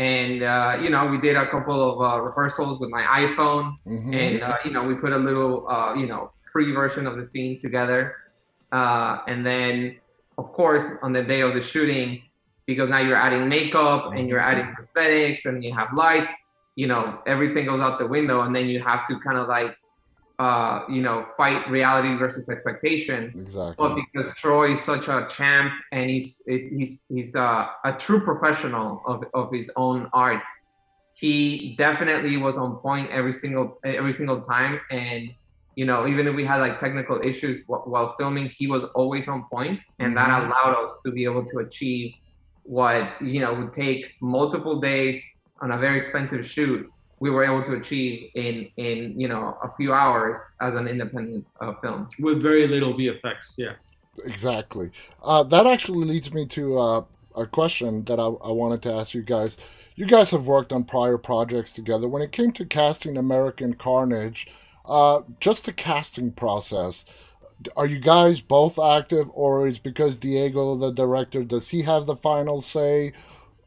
and 0.00 0.42
uh, 0.42 0.78
you 0.82 0.88
know 0.88 1.06
we 1.06 1.18
did 1.18 1.36
a 1.36 1.46
couple 1.46 1.78
of 1.78 2.00
uh, 2.00 2.18
rehearsals 2.22 2.80
with 2.80 2.88
my 2.88 3.02
iphone. 3.22 3.76
Mm-hmm. 3.86 4.14
and 4.14 4.42
uh, 4.42 4.56
you 4.64 4.70
know 4.70 4.82
we 4.82 4.94
put 4.94 5.12
a 5.12 5.18
little 5.18 5.68
uh, 5.68 5.94
you 5.94 6.06
know 6.06 6.32
pre 6.46 6.72
version 6.72 7.06
of 7.06 7.16
the 7.18 7.24
scene 7.24 7.58
together. 7.58 8.16
Uh, 8.72 9.18
and 9.28 9.44
then 9.44 9.96
of 10.38 10.52
course 10.52 10.84
on 11.02 11.12
the 11.12 11.22
day 11.22 11.42
of 11.42 11.52
the 11.54 11.60
shooting 11.60 12.22
because 12.64 12.88
now 12.88 12.98
you're 12.98 13.22
adding 13.26 13.46
makeup 13.48 14.12
and 14.14 14.28
you're 14.28 14.40
adding 14.40 14.74
prosthetics 14.74 15.44
and 15.44 15.62
you 15.62 15.74
have 15.74 15.88
lights 15.92 16.32
you 16.76 16.86
know 16.86 17.20
everything 17.26 17.66
goes 17.66 17.80
out 17.80 17.98
the 17.98 18.06
window. 18.06 18.40
And 18.40 18.56
then 18.56 18.68
you 18.68 18.80
have 18.80 19.06
to 19.08 19.20
kind 19.20 19.36
of 19.36 19.48
like 19.48 19.76
uh, 20.40 20.86
you 20.88 21.02
know, 21.02 21.26
fight 21.36 21.68
reality 21.68 22.14
versus 22.14 22.48
expectation. 22.48 23.30
Exactly. 23.36 23.74
But 23.76 23.94
because 23.94 24.34
Troy 24.34 24.72
is 24.72 24.82
such 24.82 25.08
a 25.08 25.26
champ 25.28 25.70
and 25.92 26.08
he's 26.08 26.42
he's 26.46 26.64
he's, 26.64 27.04
he's 27.10 27.36
uh, 27.36 27.66
a 27.84 27.92
true 27.92 28.24
professional 28.24 29.02
of, 29.06 29.22
of 29.34 29.52
his 29.52 29.70
own 29.76 30.08
art, 30.14 30.42
he 31.14 31.74
definitely 31.76 32.38
was 32.38 32.56
on 32.56 32.76
point 32.78 33.10
every 33.10 33.34
single 33.34 33.78
every 33.84 34.14
single 34.14 34.40
time. 34.40 34.80
And 34.90 35.28
you 35.74 35.84
know, 35.84 36.06
even 36.06 36.26
if 36.26 36.34
we 36.34 36.46
had 36.46 36.56
like 36.56 36.78
technical 36.78 37.20
issues 37.22 37.62
while 37.66 38.14
filming, 38.18 38.48
he 38.48 38.66
was 38.66 38.84
always 38.94 39.28
on 39.28 39.44
point, 39.52 39.82
and 39.98 40.16
that 40.16 40.30
mm-hmm. 40.30 40.46
allowed 40.46 40.86
us 40.86 40.96
to 41.04 41.12
be 41.12 41.24
able 41.24 41.44
to 41.44 41.58
achieve 41.58 42.14
what 42.62 43.20
you 43.20 43.40
know 43.40 43.52
would 43.52 43.74
take 43.74 44.12
multiple 44.22 44.80
days 44.80 45.40
on 45.60 45.72
a 45.72 45.76
very 45.76 45.98
expensive 45.98 46.46
shoot 46.46 46.90
we 47.20 47.30
were 47.30 47.44
able 47.44 47.62
to 47.62 47.74
achieve 47.74 48.30
in 48.34 48.68
in 48.76 49.18
you 49.18 49.28
know 49.28 49.56
a 49.62 49.70
few 49.76 49.92
hours 49.92 50.38
as 50.60 50.74
an 50.74 50.88
independent 50.88 51.46
uh, 51.60 51.74
film 51.74 52.08
with 52.18 52.42
very 52.42 52.66
little 52.66 52.94
VFX. 52.94 53.56
Yeah, 53.56 53.74
exactly. 54.24 54.90
Uh, 55.22 55.42
that 55.44 55.66
actually 55.66 56.06
leads 56.06 56.32
me 56.32 56.46
to 56.46 56.78
uh, 56.78 57.04
a 57.36 57.46
question 57.46 58.04
that 58.04 58.18
I, 58.18 58.24
I, 58.24 58.50
wanted 58.50 58.82
to 58.82 58.92
ask 58.92 59.14
you 59.14 59.22
guys. 59.22 59.56
You 59.94 60.06
guys 60.06 60.30
have 60.30 60.46
worked 60.46 60.72
on 60.72 60.84
prior 60.84 61.18
projects 61.18 61.72
together. 61.72 62.08
When 62.08 62.22
it 62.22 62.32
came 62.32 62.52
to 62.52 62.64
casting 62.64 63.16
American 63.16 63.74
Carnage, 63.74 64.48
uh, 64.86 65.20
just 65.38 65.66
the 65.66 65.72
casting 65.72 66.32
process. 66.32 67.04
Are 67.76 67.86
you 67.86 68.00
guys 68.00 68.40
both 68.40 68.78
active, 68.78 69.30
or 69.34 69.66
is 69.66 69.78
because 69.78 70.16
Diego, 70.16 70.74
the 70.74 70.90
director, 70.90 71.44
does 71.44 71.68
he 71.68 71.82
have 71.82 72.06
the 72.06 72.16
final 72.16 72.62
say? 72.62 73.12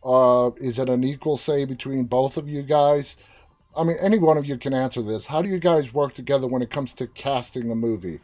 Uh, 0.03 0.49
is 0.57 0.79
it 0.79 0.89
an 0.89 1.03
equal 1.03 1.37
say 1.37 1.63
between 1.63 2.05
both 2.05 2.35
of 2.35 2.49
you 2.49 2.63
guys? 2.63 3.15
I 3.75 3.83
mean, 3.83 3.97
any 4.01 4.19
one 4.19 4.37
of 4.37 4.45
you 4.45 4.57
can 4.57 4.73
answer 4.73 5.01
this. 5.01 5.25
How 5.25 5.41
do 5.41 5.49
you 5.49 5.59
guys 5.59 5.93
work 5.93 6.13
together 6.13 6.47
when 6.47 6.61
it 6.61 6.69
comes 6.69 6.93
to 6.95 7.07
casting 7.07 7.71
a 7.71 7.75
movie? 7.75 8.19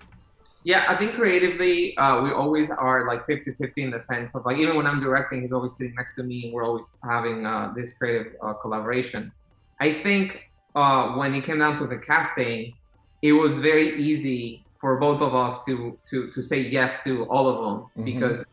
Yeah, 0.63 0.85
I 0.87 0.95
think 0.95 1.13
creatively, 1.13 1.97
uh, 1.97 2.21
we 2.21 2.31
always 2.31 2.69
are 2.69 3.07
like 3.07 3.25
50 3.25 3.53
50 3.53 3.81
in 3.83 3.91
the 3.91 3.99
sense 3.99 4.35
of 4.35 4.45
like, 4.45 4.57
even 4.57 4.75
when 4.75 4.85
I'm 4.85 4.99
directing, 4.99 5.41
he's 5.41 5.53
always 5.53 5.75
sitting 5.75 5.95
next 5.95 6.15
to 6.15 6.23
me 6.23 6.45
and 6.45 6.53
we're 6.53 6.65
always 6.65 6.85
having 7.03 7.45
uh, 7.45 7.71
this 7.75 7.93
creative 7.93 8.33
uh, 8.43 8.53
collaboration. 8.53 9.31
I 9.79 9.93
think 9.93 10.49
uh, 10.75 11.13
when 11.13 11.33
it 11.33 11.43
came 11.45 11.59
down 11.59 11.77
to 11.77 11.87
the 11.87 11.97
casting, 11.97 12.73
it 13.21 13.31
was 13.31 13.57
very 13.59 13.99
easy 13.99 14.63
for 14.79 14.97
both 14.97 15.21
of 15.21 15.33
us 15.35 15.63
to 15.65 15.97
to 16.09 16.29
to 16.31 16.41
say 16.41 16.59
yes 16.59 17.03
to 17.03 17.23
all 17.25 17.49
of 17.49 17.57
them 17.65 17.89
Mhm. 17.97 18.05
because 18.05 18.45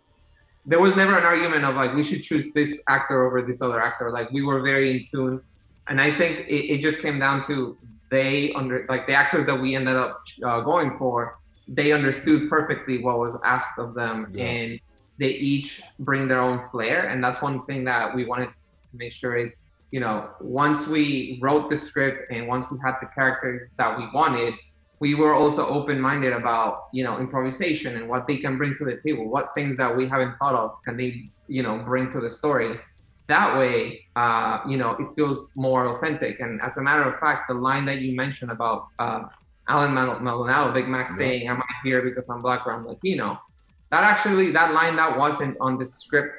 there 0.65 0.81
was 0.81 0.97
never 0.97 1.17
an 1.17 1.25
argument 1.25 1.65
of 1.65 1.77
like 1.77 1.95
we 1.95 2.03
should 2.03 2.23
choose 2.23 2.51
this 2.53 2.75
actor 2.89 3.25
over 3.27 3.43
this 3.43 3.61
other 3.63 3.81
actor. 3.81 4.11
Like 4.11 4.31
we 4.33 4.43
were 4.43 4.61
very 4.63 4.91
in 4.91 5.05
tune, 5.11 5.41
and 5.89 6.01
I 6.01 6.17
think 6.17 6.41
it, 6.49 6.73
it 6.75 6.81
just 6.81 7.01
came 7.01 7.19
down 7.19 7.43
to 7.47 7.77
they 8.11 8.53
under 8.53 8.87
like 8.89 9.07
the 9.07 9.15
actors 9.15 9.47
that 9.47 9.61
we 9.61 9.75
ended 9.75 9.97
up 9.97 10.23
uh, 10.45 10.61
going 10.61 10.97
for. 10.99 11.39
They 11.69 11.93
understood 11.93 12.49
perfectly 12.49 12.99
what 13.03 13.19
was 13.19 13.37
asked 13.45 13.79
of 13.79 13.95
them, 13.95 14.31
Yeah. 14.33 14.45
and 14.45 14.81
they 15.19 15.31
each 15.31 15.83
bring 15.99 16.29
their 16.29 16.41
own 16.41 16.69
flair. 16.71 17.09
And 17.09 17.23
that's 17.25 17.43
one 17.43 17.65
thing 17.67 17.85
that 17.85 18.15
we 18.15 18.25
wanted 18.25 18.51
to 18.51 18.57
make 18.95 19.13
sure 19.13 19.37
is 19.37 19.63
you 19.91 20.01
know 20.01 20.31
once 20.41 20.87
we 20.87 21.39
wrote 21.43 21.71
the 21.71 21.77
script 21.77 22.23
and 22.31 22.49
once 22.49 22.67
we 22.71 22.79
had 22.85 22.95
the 23.01 23.07
characters 23.15 23.63
that 23.79 23.97
we 23.97 24.05
wanted 24.13 24.53
we 24.99 25.15
were 25.15 25.33
also 25.35 25.67
open-minded 25.67 26.33
about 26.33 26.89
you 26.93 27.05
know 27.05 27.19
improvisation 27.21 27.97
and 27.97 28.09
what 28.09 28.27
they 28.27 28.37
can 28.37 28.57
bring 28.59 28.75
to 28.75 28.85
the 28.85 28.97
table 29.01 29.29
what 29.29 29.51
things 29.55 29.77
that 29.77 29.95
we 29.95 30.09
haven't 30.09 30.35
thought 30.39 30.55
of 30.55 30.83
can 30.85 30.97
they 30.97 31.31
you 31.47 31.63
know 31.63 31.79
bring 31.79 32.11
to 32.11 32.21
the 32.21 32.29
story 32.31 32.79
that 33.29 33.57
way 33.59 34.01
uh, 34.17 34.61
you 34.69 34.77
know 34.77 34.91
it 34.93 35.09
feels 35.17 35.51
more 35.57 35.87
authentic. 35.97 36.41
And 36.41 36.61
as 36.63 36.77
a 36.77 36.83
matter 36.83 37.03
of 37.03 37.19
fact 37.21 37.49
the 37.49 37.55
line 37.55 37.85
that 37.87 37.99
you 38.01 38.15
mentioned 38.17 38.51
about 38.51 38.87
uh, 38.99 39.23
alan 39.69 39.93
Mal- 39.95 40.21
maldonado 40.21 40.73
big 40.73 40.87
mac 40.89 41.09
Yeah. 41.11 41.17
saying 41.17 41.51
i'm 41.51 41.59
not 41.59 41.67
here 41.85 42.01
because 42.03 42.29
i'm 42.31 42.41
black 42.43 42.67
or 42.67 42.73
i'm 42.73 42.85
latino? 42.87 43.39
That 43.93 44.03
actually 44.05 44.51
that 44.53 44.73
line 44.73 44.97
that 44.97 45.17
wasn't 45.19 45.57
on 45.61 45.77
the 45.79 45.87
script. 45.87 46.37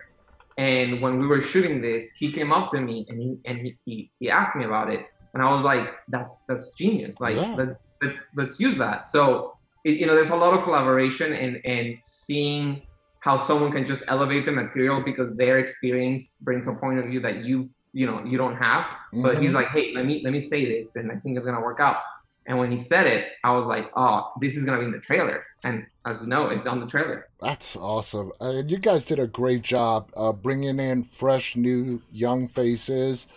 And 0.57 1.01
when 1.01 1.19
we 1.19 1.27
were 1.27 1.39
shooting 1.41 1.81
this 1.81 2.03
he 2.19 2.31
came 2.31 2.51
up 2.51 2.69
to 2.71 2.79
me 2.81 3.05
and 3.09 3.17
he 3.21 3.37
and 3.45 3.57
he, 3.63 3.75
he, 3.85 4.11
he 4.19 4.29
asked 4.29 4.55
me 4.55 4.65
about 4.65 4.89
it. 4.89 5.01
And 5.33 5.43
i 5.43 5.49
was 5.53 5.63
like 5.63 5.85
that's 6.07 6.31
that's 6.47 6.69
genius. 6.81 7.19
Like 7.19 7.35
Yeah. 7.35 7.53
let's 7.59 7.75
let's 8.01 8.17
let's 8.35 8.59
use 8.59 8.77
that. 8.77 9.07
So 9.09 9.53
it, 9.85 9.97
you 9.99 10.05
know 10.07 10.15
there's 10.15 10.29
a 10.29 10.35
lot 10.35 10.53
of 10.57 10.63
collaboration 10.63 11.33
and 11.33 11.53
and 11.65 11.97
seeing 11.99 12.81
how 13.21 13.37
someone 13.37 13.71
can 13.71 13.85
just 13.85 14.03
elevate 14.07 14.45
the 14.45 14.51
material 14.51 15.01
because 15.03 15.35
their 15.35 15.59
experience 15.59 16.37
brings 16.41 16.67
a 16.67 16.73
point 16.73 16.99
of 16.99 17.05
view 17.05 17.19
that 17.19 17.43
you 17.43 17.69
you 17.93 18.05
know 18.05 18.23
you 18.25 18.37
don't 18.37 18.55
have 18.55 18.85
but 19.13 19.37
Mhm. 19.37 19.41
he's 19.41 19.53
like 19.53 19.69
hey 19.69 19.91
let 19.95 20.05
me 20.05 20.21
let 20.23 20.33
me 20.33 20.39
say 20.39 20.65
this 20.65 20.95
and 20.97 21.11
i 21.11 21.15
think 21.15 21.37
it's 21.37 21.45
gonna 21.45 21.61
work 21.61 21.79
out 21.79 21.97
and 22.45 22.57
when 22.57 22.69
he 22.69 22.77
said 22.77 23.07
it 23.07 23.29
i 23.43 23.51
was 23.51 23.65
like 23.65 23.85
oh 23.95 24.31
this 24.41 24.55
is 24.57 24.63
gonna 24.65 24.79
be 24.79 24.85
in 24.85 24.91
the 24.91 24.99
trailer 24.99 25.43
and 25.63 25.85
as 26.05 26.21
you 26.21 26.27
know 26.27 26.49
it's 26.49 26.67
on 26.67 26.79
the 26.79 26.85
trailer 26.85 27.27
That's 27.41 27.75
awesome. 27.75 28.31
Uh, 28.41 28.61
you 28.65 28.77
guys 28.77 29.05
did 29.05 29.19
a 29.19 29.27
great 29.27 29.61
job 29.61 30.09
uh, 30.17 30.31
bringing 30.33 30.79
in 30.79 31.03
fresh, 31.03 31.55
new, 31.55 32.01
young 32.11 32.47
faces, 32.47 33.27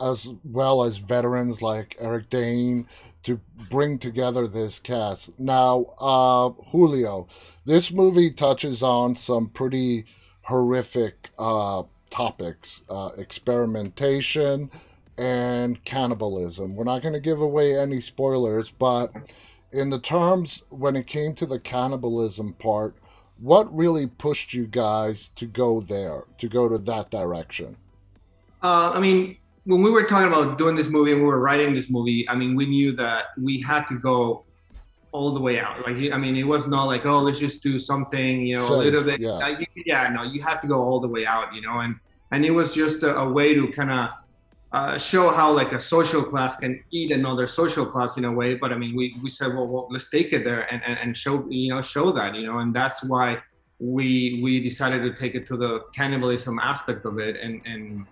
as 0.00 0.28
well 0.44 0.84
as 0.84 0.98
veterans 0.98 1.60
like 1.60 1.96
Eric 1.98 2.30
Dane 2.30 2.86
to 3.28 3.38
bring 3.68 3.98
together 3.98 4.46
this 4.46 4.78
cast. 4.78 5.38
Now, 5.38 5.84
uh, 5.98 6.48
Julio, 6.70 7.28
this 7.66 7.92
movie 7.92 8.30
touches 8.30 8.82
on 8.82 9.16
some 9.16 9.50
pretty 9.50 10.06
horrific 10.40 11.28
uh, 11.38 11.82
topics 12.08 12.80
uh, 12.88 13.10
experimentation 13.18 14.70
and 15.18 15.84
cannibalism. 15.84 16.74
We're 16.74 16.84
not 16.84 17.02
going 17.02 17.12
to 17.12 17.20
give 17.20 17.42
away 17.42 17.78
any 17.78 18.00
spoilers, 18.00 18.70
but 18.70 19.12
in 19.72 19.90
the 19.90 20.00
terms 20.00 20.62
when 20.70 20.96
it 20.96 21.06
came 21.06 21.34
to 21.34 21.44
the 21.44 21.60
cannibalism 21.60 22.54
part, 22.54 22.96
what 23.36 23.76
really 23.76 24.06
pushed 24.06 24.54
you 24.54 24.66
guys 24.66 25.28
to 25.36 25.44
go 25.44 25.80
there, 25.80 26.22
to 26.38 26.48
go 26.48 26.66
to 26.66 26.78
that 26.78 27.10
direction? 27.10 27.76
Uh, 28.62 28.92
I 28.94 29.00
mean, 29.00 29.36
when 29.70 29.82
we 29.82 29.90
were 29.90 30.04
talking 30.04 30.28
about 30.32 30.56
doing 30.56 30.74
this 30.80 30.88
movie 30.88 31.12
and 31.12 31.20
we 31.20 31.26
were 31.26 31.40
writing 31.40 31.74
this 31.74 31.90
movie, 31.90 32.26
I 32.28 32.34
mean, 32.34 32.56
we 32.56 32.64
knew 32.66 32.90
that 32.96 33.26
we 33.48 33.60
had 33.60 33.84
to 33.88 33.96
go 33.98 34.44
all 35.12 35.30
the 35.34 35.40
way 35.40 35.58
out. 35.60 35.76
Like, 35.86 35.96
I 36.10 36.16
mean, 36.24 36.36
it 36.36 36.48
was 36.54 36.66
not 36.66 36.84
like, 36.92 37.04
oh, 37.04 37.18
let's 37.20 37.38
just 37.38 37.62
do 37.62 37.78
something, 37.78 38.46
you 38.46 38.54
know, 38.56 38.62
a 38.62 38.76
little 38.84 39.04
bit. 39.04 39.20
yeah. 39.20 39.58
You- 39.60 39.84
yeah, 39.92 40.08
no, 40.08 40.22
you 40.22 40.40
have 40.42 40.58
to 40.60 40.66
go 40.66 40.78
all 40.86 41.00
the 41.00 41.08
way 41.16 41.24
out, 41.26 41.54
you 41.54 41.60
know, 41.66 41.76
and 41.84 41.94
and 42.32 42.44
it 42.44 42.50
was 42.60 42.68
just 42.74 43.02
a, 43.02 43.12
a 43.24 43.28
way 43.38 43.48
to 43.54 43.68
kind 43.72 43.90
of 43.90 44.10
uh, 44.72 44.98
show 45.10 45.24
how 45.38 45.50
like 45.60 45.72
a 45.72 45.80
social 45.80 46.22
class 46.22 46.56
can 46.56 46.72
eat 46.90 47.10
another 47.20 47.46
social 47.46 47.86
class 47.86 48.16
in 48.18 48.24
a 48.26 48.32
way. 48.40 48.54
But 48.54 48.72
I 48.74 48.76
mean, 48.82 48.94
we, 48.96 49.16
we 49.22 49.30
said, 49.30 49.48
well, 49.54 49.66
well, 49.72 49.88
let's 49.90 50.08
take 50.10 50.32
it 50.36 50.44
there 50.44 50.62
and, 50.72 50.80
and, 50.86 50.98
and 51.02 51.16
show 51.16 51.46
you 51.48 51.68
know 51.72 51.80
show 51.82 52.06
that 52.18 52.34
you 52.34 52.46
know, 52.46 52.58
and 52.62 52.70
that's 52.80 52.98
why 53.12 53.28
we 53.94 54.40
we 54.42 54.52
decided 54.70 55.00
to 55.08 55.12
take 55.22 55.34
it 55.34 55.44
to 55.50 55.56
the 55.64 55.72
cannibalism 55.94 56.58
aspect 56.72 57.04
of 57.10 57.18
it, 57.18 57.34
and 57.44 57.54
and 57.72 58.06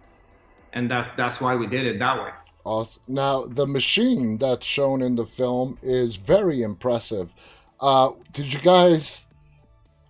and 0.76 0.90
that 0.90 1.16
that's 1.16 1.40
why 1.40 1.56
we 1.56 1.66
did 1.66 1.86
it 1.86 1.98
that 1.98 2.22
way. 2.22 2.30
Awesome. 2.64 3.02
Now, 3.08 3.46
the 3.46 3.66
machine 3.66 4.38
that's 4.38 4.66
shown 4.66 5.00
in 5.00 5.16
the 5.16 5.24
film 5.24 5.78
is 5.82 6.16
very 6.16 6.62
impressive. 6.62 7.34
Uh, 7.80 8.10
did 8.32 8.52
you 8.52 8.60
guys 8.60 9.26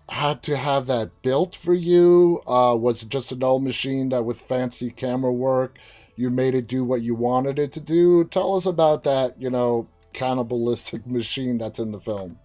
had 0.08 0.42
to 0.44 0.56
have 0.56 0.86
that 0.86 1.22
built 1.22 1.54
for 1.54 1.72
you? 1.72 2.42
Uh, 2.46 2.76
was 2.78 3.02
it 3.02 3.10
just 3.10 3.30
an 3.30 3.44
old 3.44 3.62
machine 3.62 4.08
that 4.08 4.24
with 4.24 4.40
fancy 4.40 4.90
camera 4.90 5.32
work 5.32 5.78
you 6.16 6.30
made 6.30 6.54
it 6.54 6.66
do 6.66 6.82
what 6.82 7.02
you 7.02 7.14
wanted 7.14 7.58
it 7.58 7.72
to 7.72 7.80
do? 7.80 8.24
Tell 8.24 8.56
us 8.56 8.66
about 8.66 9.04
that, 9.04 9.40
you 9.40 9.50
know, 9.50 9.88
cannibalistic 10.12 11.06
machine 11.18 11.58
that's 11.58 11.78
in 11.78 11.92
the 11.92 12.00
film. 12.00 12.38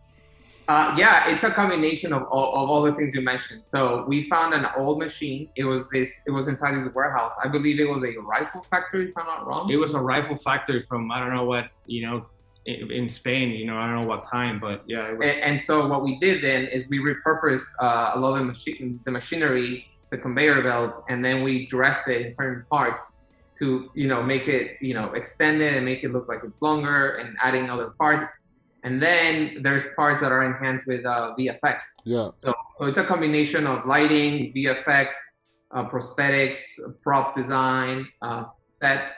Uh, 0.72 0.96
yeah, 0.98 1.30
it's 1.30 1.44
a 1.44 1.52
combination 1.52 2.14
of 2.14 2.24
all, 2.32 2.56
of 2.56 2.70
all 2.70 2.82
the 2.82 2.94
things 2.94 3.14
you 3.14 3.20
mentioned. 3.20 3.66
So 3.66 4.06
we 4.08 4.24
found 4.30 4.54
an 4.54 4.66
old 4.78 5.00
machine. 5.00 5.50
It 5.58 5.66
was 5.66 5.84
this. 5.90 6.22
It 6.26 6.32
was 6.32 6.48
inside 6.48 6.74
this 6.78 6.88
warehouse. 6.94 7.34
I 7.44 7.50
believe 7.50 7.78
it 7.82 7.90
was 7.90 8.06
a 8.06 8.14
rifle 8.22 8.66
factory, 8.70 9.10
if 9.10 9.18
I'm 9.18 9.26
not 9.26 9.46
wrong. 9.46 9.70
It 9.70 9.76
was 9.76 9.96
a 9.96 10.00
rifle 10.00 10.38
factory 10.38 10.86
from 10.88 11.12
I 11.12 11.20
don't 11.20 11.36
know 11.36 11.44
what 11.44 11.72
you 11.88 12.06
know 12.06 12.26
in, 12.68 12.90
in 12.90 13.10
Spain. 13.10 13.50
You 13.50 13.66
know, 13.66 13.76
I 13.76 13.86
don't 13.86 14.00
know 14.02 14.08
what 14.08 14.24
time, 14.24 14.62
but 14.62 14.84
yeah, 14.88 15.12
it 15.12 15.18
was. 15.18 15.28
And, 15.28 15.44
and 15.44 15.62
so 15.62 15.86
what 15.88 16.04
we 16.04 16.18
did 16.20 16.42
then 16.42 16.68
is 16.68 16.88
we 16.88 17.00
repurposed 17.00 17.68
uh, 17.82 18.14
a 18.16 18.20
lot 18.20 18.32
of 18.36 18.38
the 18.38 18.46
machine, 18.46 19.02
the 19.04 19.12
machinery, 19.12 19.88
the 20.10 20.20
conveyor 20.20 20.62
belt, 20.62 21.04
and 21.10 21.26
then 21.26 21.44
we 21.44 21.66
dressed 21.66 22.08
it 22.08 22.22
in 22.22 22.32
certain 22.32 22.64
parts 22.72 23.18
to 23.60 23.92
you 23.94 24.08
know 24.08 24.24
make 24.24 24.48
it 24.48 24.78
you 24.80 24.94
know 24.94 25.12
extend 25.20 25.62
it 25.62 25.74
and 25.74 25.84
make 25.84 26.06
it 26.06 26.14
look 26.14 26.30
like 26.30 26.46
it's 26.46 26.62
longer, 26.62 27.16
and 27.16 27.36
adding 27.44 27.70
other 27.70 27.90
parts. 28.00 28.24
And 28.84 29.02
then 29.02 29.58
there's 29.62 29.86
parts 29.96 30.22
that 30.22 30.32
are 30.32 30.44
enhanced 30.44 30.88
with 30.88 31.06
uh, 31.06 31.34
VFX. 31.38 31.84
Yeah. 32.04 32.30
So, 32.34 32.54
so 32.80 32.86
it's 32.86 32.98
a 32.98 33.04
combination 33.04 33.68
of 33.68 33.86
lighting, 33.86 34.54
VFX, 34.56 35.14
uh, 35.72 35.88
prosthetics, 35.88 36.62
prop 37.02 37.36
design, 37.36 38.08
uh, 38.22 38.44
set, 38.46 39.12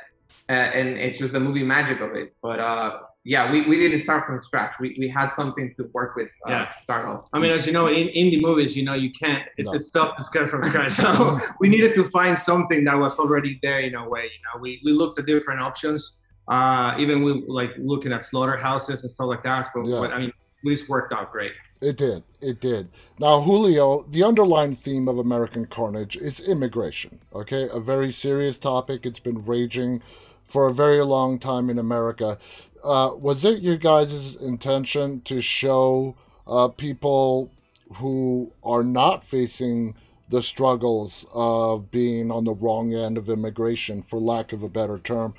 uh, 0.50 0.52
and 0.52 0.90
it's 0.98 1.18
just 1.18 1.34
the 1.34 1.40
movie 1.40 1.64
magic 1.64 2.02
of 2.02 2.14
it. 2.16 2.36
But 2.42 2.60
uh, 2.60 3.00
yeah, 3.24 3.50
we, 3.50 3.62
we 3.62 3.78
didn't 3.78 4.00
start 4.00 4.26
from 4.26 4.38
scratch. 4.38 4.76
We, 4.82 4.98
we 5.00 5.08
had 5.08 5.30
something 5.30 5.72
to 5.78 5.90
work 5.94 6.18
with 6.18 6.28
uh, 6.46 6.52
Yeah. 6.52 6.66
to 6.66 6.80
start 6.80 7.08
off. 7.08 7.30
I 7.32 7.40
mean, 7.40 7.52
as 7.52 7.66
you 7.66 7.72
know, 7.72 7.88
in 7.88 8.08
indie 8.10 8.42
movies, 8.42 8.76
you 8.76 8.84
know, 8.84 8.96
you 8.96 9.12
can't. 9.18 9.48
It's, 9.58 9.68
No. 9.70 9.76
it's 9.76 9.88
stuff 9.88 10.16
that's 10.18 10.30
good 10.30 10.50
from 10.50 10.62
scratch. 10.64 10.92
So 11.00 11.40
we 11.62 11.70
needed 11.70 11.96
to 11.96 12.10
find 12.10 12.38
something 12.38 12.84
that 12.84 12.98
was 12.98 13.18
already 13.18 13.60
there 13.64 13.80
in 13.80 13.96
a 13.96 14.08
way. 14.10 14.24
You 14.24 14.42
know, 14.54 14.62
we 14.62 14.82
we 14.84 14.92
looked 14.92 15.20
at 15.20 15.26
different 15.26 15.62
options. 15.62 16.20
Uh, 16.48 16.96
even 17.00 17.24
we 17.24 17.44
like 17.48 17.72
looking 17.78 18.12
at 18.12 18.24
slaughterhouses 18.24 19.04
and 19.04 19.12
stuff 19.12 19.28
like 19.28 19.44
that. 19.44 19.70
But, 19.74 19.86
Yeah. 19.86 20.00
but 20.00 20.14
I 20.14 20.20
mean, 20.20 20.34
this 20.64 20.88
worked 20.88 21.14
out 21.14 21.32
great. 21.32 21.52
It 21.82 21.98
did. 21.98 22.24
It 22.42 22.62
did. 22.62 22.90
Now, 23.20 23.42
Julio, 23.42 24.04
the 24.10 24.24
underlying 24.24 24.74
theme 24.74 25.08
of 25.08 25.18
American 25.18 25.66
Carnage 25.66 26.16
is 26.16 26.40
immigration. 26.40 27.20
Okay, 27.34 27.68
a 27.72 27.80
very 27.80 28.12
serious 28.12 28.58
topic. 28.58 29.06
It's 29.06 29.20
been 29.20 29.44
raging 29.44 30.02
for 30.46 30.68
a 30.68 30.74
very 30.74 31.04
long 31.04 31.40
time 31.40 31.70
in 31.70 31.80
America. 31.80 32.38
Uh, 32.84 33.12
was 33.18 33.44
it 33.46 33.62
your 33.62 33.78
guys' 33.78 34.36
intention 34.38 35.22
to 35.22 35.42
show 35.42 36.16
uh, 36.48 36.68
people 36.68 37.50
who 37.96 38.52
are 38.64 38.84
not 38.84 39.24
facing 39.24 39.96
the 40.30 40.42
struggles 40.42 41.26
of 41.34 41.92
being 41.92 42.32
on 42.32 42.44
the 42.44 42.54
wrong 42.54 42.94
end 42.94 43.18
of 43.18 43.30
immigration, 43.30 44.02
for 44.02 44.20
lack 44.20 44.52
of 44.52 44.64
a 44.64 44.70
better 44.70 44.98
term, 45.00 45.34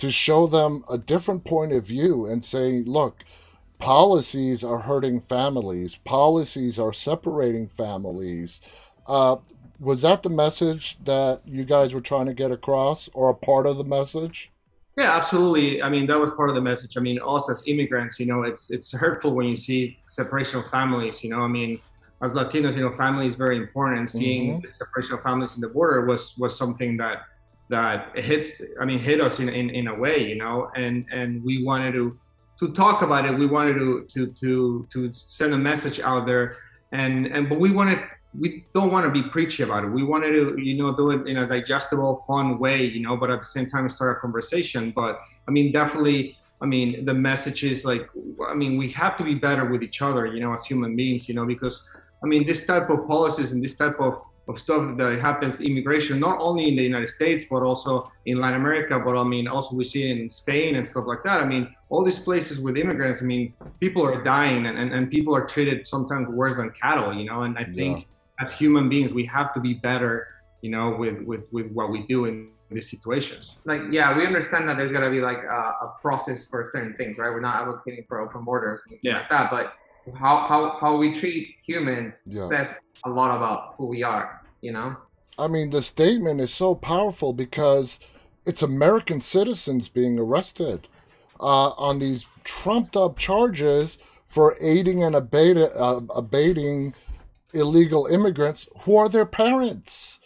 to 0.00 0.10
show 0.10 0.46
them 0.46 0.84
a 0.90 0.98
different 0.98 1.44
point 1.44 1.72
of 1.72 1.84
view 1.84 2.26
and 2.26 2.44
say, 2.44 2.82
look, 2.82 3.24
policies 3.80 4.62
are 4.62 4.78
hurting 4.78 5.18
families 5.18 5.96
policies 6.04 6.78
are 6.78 6.92
separating 6.92 7.66
families 7.66 8.60
uh, 9.06 9.36
was 9.80 10.02
that 10.02 10.22
the 10.22 10.28
message 10.28 10.98
that 11.04 11.40
you 11.46 11.64
guys 11.64 11.94
were 11.94 12.00
trying 12.00 12.26
to 12.26 12.34
get 12.34 12.52
across 12.52 13.08
or 13.14 13.30
a 13.30 13.34
part 13.34 13.66
of 13.66 13.78
the 13.78 13.84
message 13.84 14.50
Yeah, 14.98 15.16
absolutely. 15.16 15.82
I 15.82 15.88
mean, 15.88 16.06
that 16.08 16.18
was 16.18 16.30
part 16.36 16.50
of 16.50 16.56
the 16.56 16.60
message. 16.60 16.98
I 16.98 17.00
mean, 17.00 17.18
us 17.24 17.48
as 17.48 17.62
immigrants, 17.66 18.20
you 18.20 18.26
know, 18.26 18.42
it's 18.42 18.70
it's 18.70 18.92
hurtful 18.92 19.30
when 19.36 19.46
you 19.46 19.56
see 19.56 19.96
separation 20.04 20.58
of 20.60 20.66
families. 20.70 21.24
You 21.24 21.30
know, 21.30 21.40
I 21.40 21.48
mean, 21.48 21.80
as 22.22 22.34
Latinos, 22.34 22.74
you 22.76 22.82
know, 22.82 22.94
family 22.96 23.26
is 23.26 23.36
very 23.36 23.56
important, 23.56 24.00
and 24.00 24.08
seeing 24.08 24.60
the 24.60 24.68
separation 24.76 25.14
of 25.14 25.22
families 25.22 25.54
in 25.54 25.62
the 25.62 25.68
border 25.68 26.04
was 26.04 26.36
was 26.36 26.58
something 26.58 26.98
that 26.98 27.22
that 27.70 28.18
hits. 28.18 28.60
I 28.80 28.84
mean, 28.84 28.98
hit 28.98 29.20
us 29.20 29.38
in, 29.38 29.48
in, 29.48 29.70
in 29.70 29.88
a 29.88 29.94
way, 29.98 30.28
you 30.28 30.34
know, 30.34 30.70
and 30.76 31.06
and 31.12 31.42
we 31.42 31.64
wanted 31.64 31.92
to 31.92 32.18
to 32.58 32.72
talk 32.72 33.02
about 33.02 33.24
it. 33.24 33.32
We 33.32 33.46
wanted 33.46 33.74
to 33.74 34.06
to 34.12 34.32
to 34.32 34.86
to 34.92 35.14
send 35.14 35.54
a 35.54 35.58
message 35.58 36.00
out 36.00 36.26
there, 36.26 36.58
and 36.92 37.26
and 37.28 37.48
but 37.48 37.58
we 37.58 37.70
wanted 37.70 38.00
we 38.38 38.66
don't 38.74 38.92
want 38.92 39.06
to 39.06 39.10
be 39.10 39.28
preachy 39.28 39.62
about 39.62 39.84
it. 39.84 39.88
We 39.88 40.02
wanted 40.02 40.32
to 40.32 40.60
you 40.60 40.76
know 40.76 40.94
do 40.94 41.10
it 41.10 41.26
in 41.26 41.38
a 41.38 41.46
digestible, 41.46 42.24
fun 42.26 42.58
way, 42.58 42.84
you 42.84 43.00
know, 43.00 43.16
but 43.16 43.30
at 43.30 43.38
the 43.38 43.46
same 43.46 43.70
time 43.70 43.88
start 43.88 44.18
a 44.18 44.20
conversation. 44.20 44.92
But 44.94 45.20
I 45.48 45.50
mean, 45.50 45.72
definitely. 45.72 46.36
I 46.62 46.66
mean, 46.66 47.06
the 47.06 47.14
message 47.14 47.64
is 47.64 47.86
like, 47.86 48.06
I 48.46 48.52
mean, 48.52 48.76
we 48.76 48.92
have 48.92 49.16
to 49.16 49.24
be 49.24 49.34
better 49.34 49.64
with 49.64 49.82
each 49.82 50.02
other, 50.02 50.26
you 50.26 50.40
know, 50.40 50.52
as 50.52 50.62
human 50.66 50.94
beings, 50.94 51.26
you 51.26 51.34
know, 51.34 51.46
because 51.46 51.82
I 52.22 52.26
mean, 52.26 52.46
this 52.46 52.66
type 52.66 52.90
of 52.90 53.06
policies 53.06 53.52
and 53.52 53.62
this 53.62 53.76
type 53.76 53.98
of 53.98 54.20
of 54.48 54.58
stuff 54.58 54.96
that 54.96 55.18
happens 55.20 55.60
immigration 55.60 56.18
not 56.18 56.38
only 56.40 56.68
in 56.68 56.76
the 56.76 56.82
united 56.82 57.08
states 57.08 57.44
but 57.48 57.62
also 57.62 58.10
in 58.26 58.38
latin 58.38 58.60
america 58.60 58.98
but 58.98 59.16
i 59.16 59.22
mean 59.22 59.46
also 59.46 59.76
we 59.76 59.84
see 59.84 60.10
it 60.10 60.18
in 60.18 60.28
spain 60.28 60.76
and 60.76 60.86
stuff 60.86 61.04
like 61.06 61.22
that 61.22 61.40
i 61.40 61.44
mean 61.44 61.74
all 61.88 62.04
these 62.04 62.18
places 62.18 62.58
with 62.58 62.76
immigrants 62.76 63.22
i 63.22 63.24
mean 63.24 63.52
people 63.80 64.02
are 64.04 64.22
dying 64.24 64.66
and, 64.66 64.78
and, 64.78 64.92
and 64.92 65.10
people 65.10 65.34
are 65.34 65.46
treated 65.46 65.86
sometimes 65.86 66.28
worse 66.28 66.56
than 66.56 66.70
cattle 66.70 67.12
you 67.12 67.24
know 67.24 67.42
and 67.42 67.56
i 67.58 67.64
think 67.64 67.98
yeah. 67.98 68.42
as 68.42 68.52
human 68.52 68.88
beings 68.88 69.12
we 69.12 69.24
have 69.24 69.52
to 69.52 69.60
be 69.60 69.74
better 69.74 70.28
you 70.62 70.70
know 70.70 70.96
with 70.98 71.20
with 71.22 71.42
with 71.52 71.70
what 71.72 71.90
we 71.90 72.06
do 72.06 72.24
in 72.24 72.50
these 72.70 72.90
situations 72.90 73.56
like 73.64 73.82
yeah 73.90 74.16
we 74.16 74.24
understand 74.24 74.68
that 74.68 74.76
there's 74.76 74.92
got 74.92 75.00
to 75.00 75.10
be 75.10 75.20
like 75.20 75.38
a, 75.38 75.86
a, 75.86 75.94
process 76.00 76.46
for 76.46 76.64
certain 76.64 76.94
things 76.96 77.18
right 77.18 77.30
we're 77.30 77.40
not 77.40 77.56
advocating 77.56 78.04
for 78.08 78.20
open 78.20 78.44
borders 78.44 78.80
yeah. 79.02 79.18
like 79.18 79.28
that 79.28 79.50
but 79.50 79.74
how 80.14 80.42
how 80.42 80.76
how 80.78 80.96
we 80.96 81.12
treat 81.12 81.56
humans 81.62 82.22
yeah. 82.26 82.42
says 82.42 82.80
a 83.04 83.10
lot 83.10 83.36
about 83.36 83.74
who 83.76 83.86
we 83.86 84.02
are 84.02 84.42
you 84.60 84.72
know 84.72 84.96
i 85.38 85.46
mean 85.46 85.70
the 85.70 85.82
statement 85.82 86.40
is 86.40 86.52
so 86.52 86.74
powerful 86.74 87.32
because 87.32 88.00
it's 88.46 88.62
american 88.62 89.20
citizens 89.20 89.88
being 89.88 90.18
arrested 90.18 90.88
uh, 91.40 91.70
on 91.70 91.98
these 91.98 92.26
trumped 92.44 92.96
up 92.96 93.18
charges 93.18 93.98
for 94.26 94.56
aiding 94.60 95.02
and 95.02 95.16
uh, 95.16 96.00
abating 96.14 96.94
illegal 97.52 98.06
immigrants 98.06 98.68
who 98.82 98.96
are 98.96 99.08
their 99.08 99.26
parents 99.26 100.19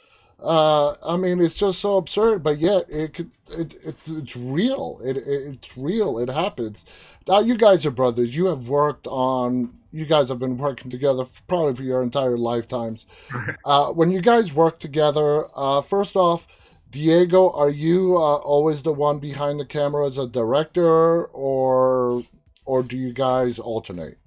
uh, 0.44 0.96
I 1.02 1.16
mean, 1.16 1.40
it's 1.40 1.54
just 1.54 1.80
so 1.80 1.96
absurd, 1.96 2.42
but 2.42 2.58
yet 2.58 2.84
it 2.90 3.14
could, 3.14 3.30
it, 3.50 3.74
it, 3.84 3.96
it's 4.06 4.36
real. 4.36 5.00
It, 5.02 5.16
it, 5.16 5.26
it's 5.26 5.76
real. 5.78 6.18
It 6.18 6.28
happens. 6.28 6.84
Now, 7.26 7.40
you 7.40 7.56
guys 7.56 7.86
are 7.86 7.90
brothers. 7.90 8.36
You 8.36 8.46
have 8.46 8.68
worked 8.68 9.06
on. 9.06 9.72
You 9.92 10.04
guys 10.04 10.28
have 10.28 10.38
been 10.38 10.58
working 10.58 10.90
together 10.90 11.24
for, 11.24 11.42
probably 11.44 11.74
for 11.74 11.82
your 11.82 12.02
entire 12.02 12.38
lifetimes. 12.38 13.06
Uh, 13.64 13.90
when 13.90 14.10
you 14.10 14.20
guys 14.20 14.52
work 14.52 14.78
together, 14.78 15.46
uh, 15.54 15.80
first 15.80 16.16
off, 16.16 16.46
Diego, 16.90 17.50
are 17.50 17.70
you 17.70 18.14
uh, 18.16 18.36
always 18.36 18.82
the 18.82 18.92
one 18.92 19.18
behind 19.18 19.58
the 19.58 19.64
camera 19.64 20.06
as 20.06 20.18
a 20.18 20.28
director, 20.28 21.24
or 21.26 22.22
or 22.66 22.82
do 22.82 22.98
you 22.98 23.12
guys 23.12 23.58
alternate? 23.58 24.18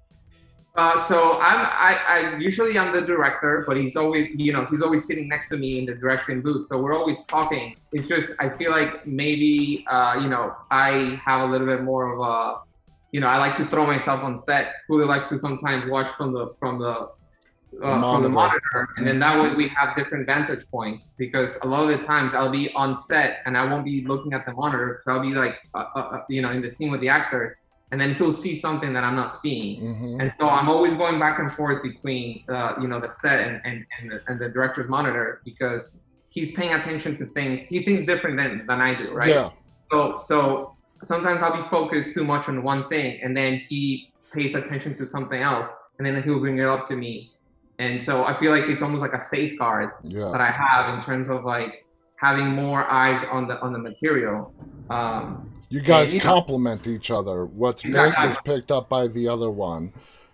Uh, 0.78 0.96
so 0.96 1.40
I'm 1.42 1.66
I, 1.66 1.98
I 2.08 2.38
usually 2.38 2.78
I'm 2.78 2.94
the 2.94 3.02
director, 3.02 3.64
but 3.68 3.78
he's 3.78 3.96
always 3.96 4.30
you 4.38 4.54
know 4.54 4.66
he's 4.66 4.84
always 4.84 5.06
sitting 5.06 5.28
next 5.28 5.50
to 5.50 5.58
me 5.58 5.80
in 5.80 5.86
the 5.88 5.96
direction 5.96 6.40
booth, 6.40 6.68
so 6.68 6.80
we're 6.80 6.94
always 6.94 7.24
talking. 7.24 7.76
It's 7.94 8.08
just 8.08 8.30
I 8.40 8.50
feel 8.50 8.70
like 8.70 9.08
maybe 9.08 9.84
uh, 9.90 10.20
you 10.22 10.30
know 10.30 10.56
I 10.70 11.20
have 11.26 11.42
a 11.42 11.52
little 11.52 11.66
bit 11.66 11.82
more 11.82 12.14
of 12.14 12.20
a 12.20 12.62
you 13.12 13.20
know 13.20 13.28
I 13.28 13.38
like 13.38 13.56
to 13.58 13.66
throw 13.66 13.88
myself 13.88 14.24
on 14.24 14.38
set. 14.38 14.72
Julio 14.88 15.08
likes 15.08 15.26
to 15.30 15.40
sometimes 15.40 15.90
watch 15.90 16.10
from 16.12 16.32
the 16.32 16.54
from 16.60 16.78
the 16.78 17.10
uh, 17.82 18.00
from 18.00 18.22
the 18.22 18.30
monitor, 18.30 18.88
and 18.98 19.08
then 19.08 19.18
that 19.18 19.42
way 19.42 19.56
we 19.56 19.70
have 19.70 19.96
different 19.96 20.28
vantage 20.28 20.70
points 20.70 21.16
because 21.18 21.58
a 21.64 21.68
lot 21.68 21.90
of 21.90 22.00
the 22.00 22.06
times 22.06 22.36
I'll 22.36 22.52
be 22.52 22.72
on 22.74 22.96
set 22.96 23.42
and 23.48 23.58
I 23.58 23.66
won't 23.66 23.84
be 23.84 24.06
looking 24.06 24.34
at 24.34 24.46
the 24.46 24.54
monitor. 24.54 25.00
So 25.02 25.14
I'll 25.14 25.22
be 25.22 25.34
like 25.34 25.56
uh, 25.74 25.86
uh, 25.96 26.00
uh, 26.00 26.24
you 26.30 26.44
know 26.44 26.52
in 26.52 26.62
the 26.62 26.70
scene 26.70 26.92
with 26.92 27.02
the 27.02 27.10
actors 27.10 27.58
and 27.92 28.02
then 28.02 28.14
he'll 28.14 28.34
see 28.34 28.56
something 28.56 28.94
that 28.94 29.04
I'm 29.04 29.16
not 29.16 29.34
seeing. 29.34 29.82
Mm-hmm. 29.82 30.22
And 30.22 30.34
so 30.38 30.50
I'm 30.50 30.68
always 30.68 30.94
going 30.94 31.20
back 31.20 31.40
and 31.40 31.52
forth 31.52 31.82
between 31.82 32.44
uh, 32.50 32.74
you 32.82 32.88
know 32.88 33.00
the 33.00 33.10
set 33.10 33.48
and 33.48 33.62
and 33.64 33.86
and 34.00 34.12
the, 34.12 34.22
and 34.28 34.40
the, 34.40 34.50
director's 34.50 34.90
monitor 34.90 35.42
because 35.46 35.96
he's 36.30 36.52
paying 36.52 36.74
attention 36.74 37.16
to 37.18 37.26
things. 37.28 37.66
He 37.66 37.80
thinks 37.84 38.04
different 38.04 38.38
than 38.38 38.66
than 38.68 38.82
I 38.82 38.94
do, 38.94 39.14
right? 39.14 39.30
Yeah. 39.30 39.52
So 39.92 40.20
so 40.20 40.76
sometimes 41.04 41.42
I'll 41.42 41.56
be 41.56 41.68
focused 41.70 42.14
too 42.14 42.26
much 42.26 42.50
on 42.50 42.62
one 42.64 42.90
thing, 42.90 43.20
and 43.24 43.36
then 43.36 43.58
he 43.58 44.12
pays 44.34 44.56
attention 44.56 44.98
to 44.98 45.06
something 45.06 45.42
else, 45.42 45.68
and 45.98 46.06
then 46.06 46.22
he'll 46.24 46.40
bring 46.40 46.58
it 46.58 46.66
up 46.66 46.88
to 46.90 46.96
me. 46.96 47.32
And 47.80 48.02
so 48.02 48.26
I 48.26 48.38
feel 48.40 48.52
like 48.52 48.64
it's 48.64 48.82
almost 48.82 49.02
like 49.02 49.14
a 49.14 49.20
safeguard 49.20 49.92
yeah. 50.04 50.30
that 50.32 50.42
I 50.42 50.50
have 50.50 50.96
in 50.96 51.02
terms 51.02 51.30
of 51.30 51.46
like 51.46 51.86
having 52.18 52.48
more 52.48 52.90
eyes 52.90 53.24
on 53.32 53.48
the 53.48 53.62
on 53.62 53.72
the 53.72 53.80
material. 53.80 54.54
Um, 54.90 55.54
you 55.70 55.82
guys 55.82 56.14
you 56.14 56.20
complement 56.20 56.86
know, 56.86 56.94
each 56.94 57.12
other. 57.12 57.46
What's 57.46 57.84
exactly. 57.84 58.26
best 58.26 58.38
is 58.38 58.44
picked 58.44 58.72
up 58.72 58.90
by 58.90 59.08
the 59.08 59.28
other 59.28 59.50
one. 59.50 59.92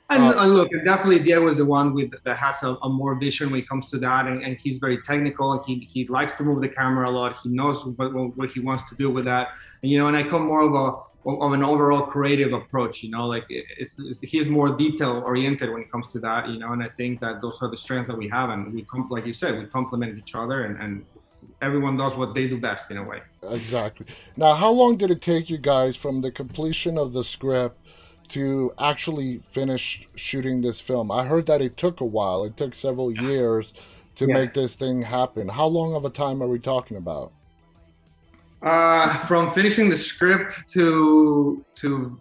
And, 0.10 0.24
uh, 0.24 0.34
and 0.38 0.54
look, 0.54 0.70
definitely 0.86 1.20
Diego 1.20 1.48
is 1.48 1.58
the 1.58 1.66
one 1.66 1.94
with 1.94 2.12
that 2.24 2.38
has 2.38 2.62
a, 2.64 2.76
a, 2.84 2.90
more 2.90 3.16
vision 3.16 3.50
when 3.50 3.62
it 3.62 3.70
comes 3.70 3.90
to 3.92 3.98
that, 4.00 4.28
and, 4.28 4.44
and 4.44 4.58
he's 4.58 4.78
very 4.78 5.02
technical. 5.02 5.54
And 5.54 5.62
he, 5.66 5.88
he 5.92 6.06
likes 6.08 6.34
to 6.34 6.44
move 6.44 6.62
the 6.62 6.70
camera 6.70 7.10
a 7.10 7.12
lot. 7.12 7.38
He 7.42 7.50
knows 7.50 7.86
what, 7.86 8.14
what 8.38 8.52
he 8.52 8.60
wants 8.60 8.88
to 8.90 8.96
do 8.96 9.10
with 9.10 9.26
that. 9.26 9.50
And, 9.82 9.92
you 9.92 9.98
know, 9.98 10.08
and 10.08 10.18
I 10.18 10.24
come 10.24 10.44
more 10.46 10.62
of 10.62 10.74
a 10.74 11.14
of 11.26 11.54
an 11.54 11.64
overall 11.64 12.06
creative 12.06 12.52
approach. 12.52 13.02
You 13.02 13.12
know, 13.12 13.26
like 13.26 13.46
it's, 13.50 13.98
it's 13.98 14.22
he's 14.22 14.50
more 14.50 14.76
detail 14.76 15.24
oriented 15.26 15.72
when 15.72 15.82
it 15.82 15.92
comes 15.92 16.10
to 16.10 16.20
that. 16.20 16.50
You 16.50 16.60
know, 16.60 16.74
and 16.74 16.84
I 16.84 16.90
think 16.90 17.22
that 17.22 17.42
those 17.42 17.56
are 17.62 17.70
the 17.70 17.78
strengths 17.78 18.10
that 18.10 18.18
we 18.18 18.28
have, 18.30 18.50
and 18.50 18.74
we 18.74 18.84
come 18.84 19.08
like 19.10 19.26
you 19.26 19.34
said, 19.34 19.58
we 19.58 19.66
complement 19.66 20.18
each 20.18 20.36
other, 20.36 20.66
and, 20.66 20.80
and 20.82 21.06
everyone 21.62 21.98
does 21.98 22.16
what 22.16 22.34
they 22.34 22.48
do 22.48 22.60
best 22.60 22.92
in 22.92 22.98
a 22.98 23.04
way. 23.04 23.22
Exactly. 23.50 24.06
Now, 24.38 24.54
how 24.54 24.72
long 24.72 24.98
did 24.98 25.12
it 25.12 25.22
take 25.22 25.50
you 25.50 25.58
guys 25.58 25.96
from 25.96 26.22
the 26.22 26.32
completion 26.32 26.98
of 26.98 27.14
the 27.14 27.24
script 27.24 27.82
to 28.30 28.72
actually 28.80 29.40
finish 29.40 30.08
shooting 30.16 30.62
this 30.62 30.82
film? 30.82 31.12
I 31.12 31.26
heard 31.26 31.46
that 31.48 31.62
it 31.62 31.78
took 31.78 32.02
a 32.02 32.06
while. 32.06 32.44
It 32.44 32.58
took 32.58 32.76
several 32.76 33.12
years 33.12 33.74
to 34.16 34.28
yes. 34.28 34.34
make 34.34 34.54
this 34.54 34.76
thing 34.76 35.02
happen. 35.02 35.48
How 35.48 35.68
long 35.68 35.96
of 35.96 36.06
a 36.06 36.10
time 36.10 36.42
are 36.42 36.48
we 36.48 36.60
talking 36.60 36.98
about? 36.98 37.32
Uh, 38.62 39.20
from 39.26 39.52
finishing 39.52 39.90
the 39.90 39.98
script 39.98 40.70
to 40.70 41.66
to 41.76 42.20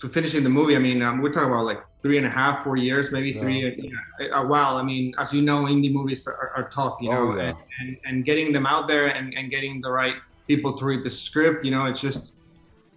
to 0.00 0.08
finishing 0.08 0.42
the 0.42 0.50
movie, 0.50 0.74
I 0.74 0.78
mean, 0.78 1.00
um, 1.02 1.22
we're 1.22 1.32
talking 1.32 1.50
about 1.50 1.64
like 1.64 1.82
three 1.98 2.16
and 2.16 2.26
a 2.26 2.30
half, 2.30 2.62
four 2.62 2.76
years, 2.76 3.10
maybe 3.10 3.30
yeah. 3.30 3.40
three, 3.40 3.90
know, 3.90 4.26
uh, 4.26 4.42
a 4.42 4.46
while. 4.46 4.76
I 4.76 4.82
mean, 4.82 5.14
as 5.18 5.32
you 5.32 5.42
know, 5.42 5.64
indie 5.64 5.92
movies 5.92 6.26
are, 6.26 6.52
are 6.56 6.70
tough, 6.70 6.98
you 7.00 7.10
oh, 7.10 7.14
know, 7.14 7.32
oh, 7.32 7.36
yeah. 7.36 7.52
and, 7.80 7.96
and, 8.04 8.24
getting 8.24 8.52
them 8.52 8.66
out 8.66 8.86
there 8.86 9.08
and, 9.08 9.34
and 9.34 9.50
getting 9.50 9.80
the 9.80 9.90
right 9.90 10.14
people 10.46 10.78
to 10.78 10.84
read 10.84 11.02
the 11.02 11.10
script, 11.10 11.64
you 11.64 11.70
know, 11.70 11.86
it's 11.86 12.00
just, 12.00 12.34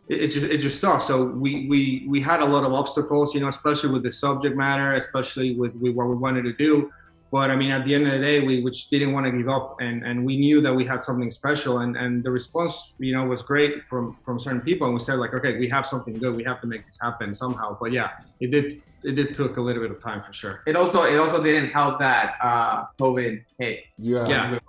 it 0.07 0.27
just, 0.27 0.45
it 0.45 0.57
just 0.57 0.79
tough. 0.81 1.01
So 1.03 1.25
we, 1.25 1.67
we, 1.67 2.05
we 2.07 2.21
had 2.21 2.41
a 2.41 2.45
lot 2.45 2.63
of 2.63 2.73
obstacles, 2.73 3.33
you 3.33 3.41
know, 3.41 3.47
especially 3.47 3.89
with 3.89 4.03
the 4.03 4.11
subject 4.11 4.55
matter, 4.55 4.93
especially 4.93 5.55
with, 5.55 5.73
with 5.75 5.95
what 5.95 6.07
we 6.07 6.15
wanted 6.15 6.43
to 6.43 6.53
do. 6.53 6.91
But 7.31 7.49
I 7.49 7.55
mean, 7.55 7.71
at 7.71 7.85
the 7.85 7.95
end 7.95 8.05
of 8.07 8.11
the 8.11 8.19
day, 8.19 8.41
we, 8.41 8.61
we 8.61 8.71
just 8.71 8.89
didn't 8.91 9.13
want 9.13 9.25
to 9.25 9.31
give 9.31 9.47
up, 9.47 9.77
and, 9.79 10.03
and 10.03 10.25
we 10.25 10.35
knew 10.35 10.59
that 10.61 10.75
we 10.75 10.85
had 10.85 11.01
something 11.01 11.31
special, 11.31 11.79
and, 11.79 11.95
and 11.95 12.23
the 12.25 12.29
response, 12.29 12.91
you 12.99 13.15
know, 13.15 13.25
was 13.25 13.41
great 13.41 13.87
from 13.87 14.17
from 14.21 14.37
certain 14.37 14.59
people, 14.59 14.85
and 14.87 14.93
we 14.93 14.99
said 14.99 15.15
like, 15.15 15.33
okay, 15.33 15.57
we 15.57 15.69
have 15.69 15.85
something 15.85 16.13
good, 16.13 16.35
we 16.35 16.43
have 16.43 16.59
to 16.61 16.67
make 16.67 16.85
this 16.85 16.99
happen 17.01 17.33
somehow. 17.33 17.77
But 17.79 17.93
yeah, 17.93 18.09
it 18.41 18.51
did 18.51 18.83
it 19.03 19.15
did 19.15 19.33
took 19.33 19.57
a 19.57 19.61
little 19.61 19.81
bit 19.81 19.91
of 19.91 20.01
time 20.01 20.21
for 20.21 20.33
sure. 20.33 20.61
It 20.67 20.75
also 20.75 21.03
it 21.03 21.17
also 21.17 21.41
didn't 21.41 21.71
help 21.71 21.99
that 21.99 22.35
uh, 22.41 22.85
COVID 22.99 23.43
hit. 23.57 23.85
Yeah, 23.97 24.27
yeah, 24.27 24.59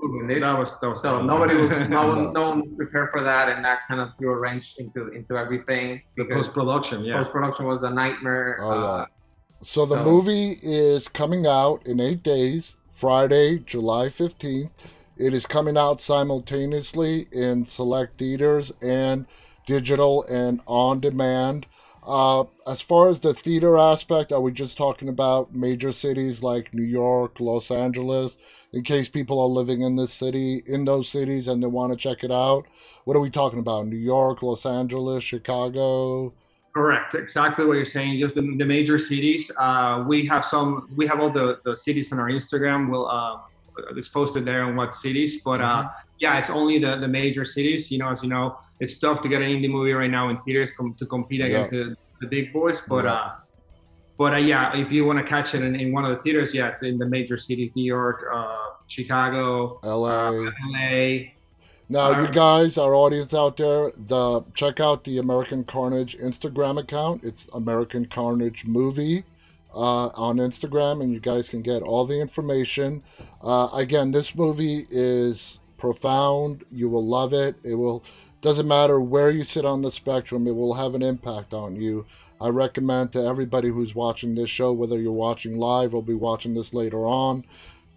that 0.41 0.59
was, 0.59 0.79
that 0.81 0.89
was 0.89 1.03
so 1.03 1.21
nobody 1.21 1.57
was 1.57 1.71
no 1.89 2.07
one 2.07 2.33
no 2.33 2.43
one 2.43 2.61
was 2.61 2.71
prepared 2.77 3.11
for 3.11 3.23
that, 3.23 3.49
and 3.49 3.65
that 3.65 3.81
kind 3.89 4.01
of 4.01 4.17
threw 4.17 4.33
a 4.33 4.39
wrench 4.39 4.77
into 4.79 5.09
into 5.09 5.37
everything. 5.37 6.03
The 6.17 6.27
post 6.27 6.55
production, 6.55 7.05
yeah, 7.05 7.17
post 7.17 7.33
production 7.33 7.67
was 7.67 7.83
a 7.83 7.91
nightmare. 7.91 8.61
Oh, 8.63 8.73
yeah. 8.73 8.87
Uh, 8.87 9.07
so 9.63 9.87
the 9.87 10.03
movie 10.03 10.59
is 10.61 11.07
coming 11.07 11.47
out 11.47 11.87
in 11.87 12.01
eight 12.01 12.23
days, 12.23 12.77
Friday, 12.91 13.59
July 13.59 14.07
15th. 14.07 14.73
It 15.17 15.33
is 15.33 15.47
coming 15.47 15.77
out 15.77 16.01
simultaneously 16.01 17.29
in 17.31 17.67
select 17.67 18.19
theaters 18.19 18.73
and 18.83 19.27
digital 19.67 20.25
and 20.25 20.61
on 20.67 20.99
demand. 20.99 21.67
Uh, 22.05 22.45
as 22.67 22.81
far 22.81 23.09
as 23.09 23.21
the 23.21 23.33
theater 23.33 23.79
aspect, 23.79 24.33
are 24.33 24.41
we 24.41 24.51
just 24.51 24.77
talking 24.77 25.09
about 25.09 25.55
major 25.55 25.93
cities 25.93 26.43
like 26.43 26.75
New 26.75 26.83
York, 26.83 27.39
Los 27.39 27.71
Angeles, 27.71 28.37
in 28.73 28.83
case 28.83 29.09
people 29.09 29.41
are 29.41 29.47
living 29.47 29.83
in 29.83 29.95
this 29.95 30.13
city, 30.13 30.65
in 30.67 30.85
those 30.85 31.09
cities, 31.09 31.47
and 31.47 31.63
they 31.63 31.69
want 31.69 31.93
to 31.93 31.97
check 31.97 32.25
it 32.25 32.33
out? 32.33 32.67
What 33.05 33.17
are 33.17 33.21
we 33.21 33.31
talking 33.31 33.61
about? 33.61 33.87
New 33.87 33.97
York, 33.97 34.43
Los 34.43 34.67
Angeles, 34.67 35.23
Chicago? 35.23 36.35
Correct. 36.75 37.15
Exactly 37.15 37.67
what 37.67 37.75
you're 37.75 37.85
saying. 37.85 38.19
Just 38.19 38.35
the, 38.35 38.41
the 38.57 38.65
major 38.65 38.99
cities. 38.99 39.51
Uh, 39.59 40.05
we 40.07 40.25
have 40.27 40.45
some. 40.45 40.89
We 40.97 41.07
have 41.07 41.21
all 41.21 41.31
the, 41.31 41.61
the 41.65 41.77
cities 41.77 42.13
on 42.13 42.19
our 42.19 42.29
Instagram. 42.29 42.91
We'll 42.91 43.07
uh, 43.07 43.41
it's 43.97 44.09
posted 44.09 44.45
there 44.45 44.65
on 44.65 44.77
what 44.77 44.95
cities. 44.97 45.43
But 45.43 45.61
uh, 45.61 45.65
mm-hmm. 45.65 45.89
yeah, 46.19 46.39
it's 46.39 46.51
only 46.51 46.79
the, 46.79 46.97
the 46.97 47.09
major 47.09 47.45
cities. 47.45 47.91
You 47.91 47.99
know, 47.99 48.09
as 48.09 48.23
you 48.23 48.29
know, 48.29 48.59
it's 48.81 48.99
tough 48.99 49.23
to 49.23 49.29
get 49.29 49.43
an 49.43 49.49
indie 49.49 49.71
movie 49.71 49.93
right 49.93 50.11
now 50.11 50.31
in 50.31 50.39
theaters 50.39 50.73
com- 50.73 50.95
to 50.95 51.07
compete 51.07 51.43
against 51.43 51.73
yeah. 51.73 51.85
the, 51.85 51.97
the, 52.23 52.27
big 52.27 52.53
boys. 52.53 52.81
But 52.89 53.05
yeah. 53.05 53.13
uh, 53.13 53.35
but 54.19 54.35
uh, 54.35 54.39
yeah, 54.39 54.77
if 54.77 54.91
you 54.91 55.05
want 55.05 55.19
to 55.19 55.25
catch 55.25 55.55
it 55.55 55.63
in, 55.63 55.75
in 55.75 55.93
one 55.93 56.05
of 56.05 56.11
the 56.11 56.23
theaters, 56.23 56.55
yes, 56.55 56.83
in 56.83 56.99
the 56.99 57.07
major 57.07 57.37
cities, 57.37 57.73
New 57.77 57.85
York, 57.85 58.25
uh, 58.33 58.71
Chicago, 58.89 59.79
LA, 59.83 60.31
LA. 60.31 61.32
Now, 61.93 62.23
you 62.23 62.29
guys, 62.29 62.79
our 62.79 62.95
audience 62.95 63.35
out 63.35 63.59
there, 63.59 63.93
the 63.95 64.41
check 64.55 64.81
out 64.81 65.05
the 65.05 65.19
American 65.19 65.63
Carnage 65.63 66.17
Instagram 66.17 66.81
account. 66.81 67.23
It's 67.23 67.49
American 67.53 68.07
Carnage 68.07 68.65
Movie 68.65 69.25
uh, 69.75 70.07
on 70.07 70.39
Instagram, 70.39 71.03
and 71.03 71.13
you 71.13 71.21
guys 71.21 71.51
can 71.51 71.61
get 71.61 71.83
all 71.83 72.07
the 72.07 72.19
information. 72.19 73.03
Uh, 73.43 73.69
again, 73.75 74.11
this 74.11 74.35
movie 74.35 74.87
is 74.89 75.61
profound. 75.77 76.65
You 76.73 76.89
will 76.89 77.07
love 77.07 77.35
it. 77.35 77.57
It 77.63 77.75
will 77.75 78.03
doesn't 78.41 78.67
matter 78.67 78.99
where 78.99 79.29
you 79.29 79.45
sit 79.45 79.67
on 79.67 79.83
the 79.83 79.91
spectrum. 79.91 80.47
It 80.47 80.55
will 80.55 80.73
have 80.73 80.95
an 80.95 81.03
impact 81.03 81.53
on 81.53 81.77
you. 81.77 82.07
I 82.41 82.49
recommend 82.49 83.13
to 83.13 83.23
everybody 83.23 83.69
who's 83.69 83.95
watching 83.95 84.35
this 84.35 84.49
show, 84.49 84.73
whether 84.73 84.99
you're 84.99 85.13
watching 85.13 85.59
live 85.59 85.95
or 85.95 86.03
be 86.03 86.15
watching 86.15 86.55
this 86.55 86.73
later 86.73 87.05
on, 87.05 87.45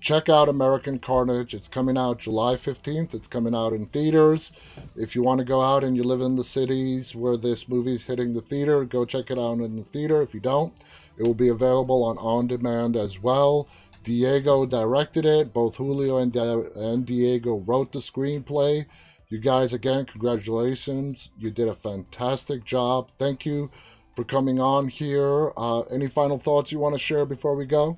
check 0.01 0.29
out 0.29 0.49
American 0.49 0.99
Carnage. 0.99 1.53
It's 1.53 1.67
coming 1.67 1.97
out 1.97 2.19
July 2.19 2.55
15th. 2.55 3.13
It's 3.13 3.27
coming 3.27 3.55
out 3.55 3.73
in 3.73 3.87
theaters. 3.87 4.51
If 4.95 5.15
you 5.15 5.23
want 5.23 5.39
to 5.39 5.45
go 5.45 5.61
out 5.61 5.83
and 5.83 5.95
you 5.95 6.03
live 6.03 6.21
in 6.21 6.35
the 6.35 6.43
cities 6.43 7.15
where 7.15 7.37
this 7.37 7.67
movie's 7.67 8.05
hitting 8.05 8.33
the 8.33 8.41
theater, 8.41 8.85
go 8.85 9.05
check 9.05 9.31
it 9.31 9.39
out 9.39 9.59
in 9.59 9.75
the 9.75 9.83
theater. 9.83 10.21
If 10.21 10.33
you 10.33 10.39
don't, 10.39 10.73
it 11.17 11.23
will 11.23 11.33
be 11.33 11.49
available 11.49 12.03
on 12.03 12.17
on 12.17 12.47
demand 12.47 12.95
as 12.95 13.19
well. 13.19 13.67
Diego 14.03 14.65
directed 14.65 15.25
it. 15.25 15.51
Both 15.51 15.77
Julio 15.77 16.17
and, 16.17 16.35
and 16.35 17.05
Diego 17.05 17.57
wrote 17.57 17.91
the 17.91 17.99
screenplay. 17.99 18.85
You 19.27 19.39
guys, 19.39 19.73
again, 19.73 20.05
congratulations. 20.05 21.31
You 21.37 21.49
did 21.49 21.67
a 21.67 21.73
fantastic 21.73 22.63
job. 22.63 23.09
Thank 23.17 23.45
you 23.45 23.71
for 24.15 24.23
coming 24.23 24.61
on 24.61 24.87
here. 24.87 25.51
Uh, 25.57 25.81
any 25.81 26.07
final 26.07 26.37
thoughts 26.37 26.71
you 26.71 26.77
want 26.79 26.93
to 26.93 26.99
share 26.99 27.25
before 27.25 27.55
we 27.55 27.65
go? 27.65 27.97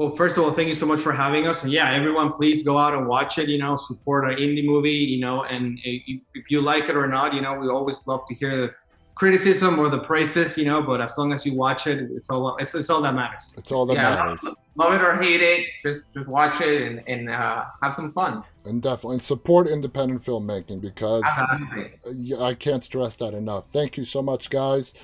Well, 0.00 0.14
first 0.14 0.38
of 0.38 0.44
all, 0.44 0.50
thank 0.50 0.66
you 0.66 0.74
so 0.74 0.86
much 0.86 1.02
for 1.02 1.12
having 1.12 1.46
us. 1.46 1.62
And 1.62 1.70
yeah, 1.70 1.92
everyone, 1.92 2.32
please 2.32 2.62
go 2.62 2.78
out 2.78 2.94
and 2.94 3.06
watch 3.06 3.36
it. 3.36 3.50
You 3.50 3.58
know, 3.58 3.76
support 3.76 4.24
our 4.24 4.30
indie 4.30 4.64
movie. 4.64 4.92
You 4.92 5.20
know, 5.20 5.44
and 5.44 5.78
if 5.84 6.50
you 6.50 6.62
like 6.62 6.88
it 6.88 6.96
or 6.96 7.06
not, 7.06 7.34
you 7.34 7.42
know, 7.42 7.52
we 7.58 7.68
always 7.68 8.06
love 8.06 8.26
to 8.28 8.34
hear 8.34 8.56
the 8.56 8.74
criticism 9.14 9.78
or 9.78 9.90
the 9.90 9.98
praises. 9.98 10.56
You 10.56 10.64
know, 10.64 10.80
but 10.80 11.02
as 11.02 11.18
long 11.18 11.34
as 11.34 11.44
you 11.44 11.54
watch 11.54 11.86
it, 11.86 11.98
it's 12.00 12.30
all 12.30 12.56
it's, 12.56 12.74
it's 12.74 12.88
all 12.88 13.02
that 13.02 13.14
matters. 13.14 13.54
It's 13.58 13.70
all 13.72 13.84
that 13.84 13.92
yeah, 13.92 14.14
matters. 14.14 14.54
Love 14.76 14.94
it 14.94 15.02
or 15.02 15.20
hate 15.20 15.42
it, 15.42 15.66
just 15.82 16.14
just 16.14 16.30
watch 16.30 16.62
it 16.62 16.80
and 16.80 17.06
and 17.06 17.28
uh, 17.28 17.66
have 17.82 17.92
some 17.92 18.10
fun. 18.14 18.42
And 18.64 18.80
definitely 18.80 19.16
and 19.16 19.22
support 19.22 19.68
independent 19.68 20.24
filmmaking 20.24 20.80
because. 20.80 21.24
I 22.40 22.54
can't 22.54 22.82
stress 22.82 23.16
that 23.16 23.34
enough. 23.34 23.66
Thank 23.70 23.98
you 23.98 24.04
so 24.04 24.22
much, 24.22 24.48
guys. 24.48 24.94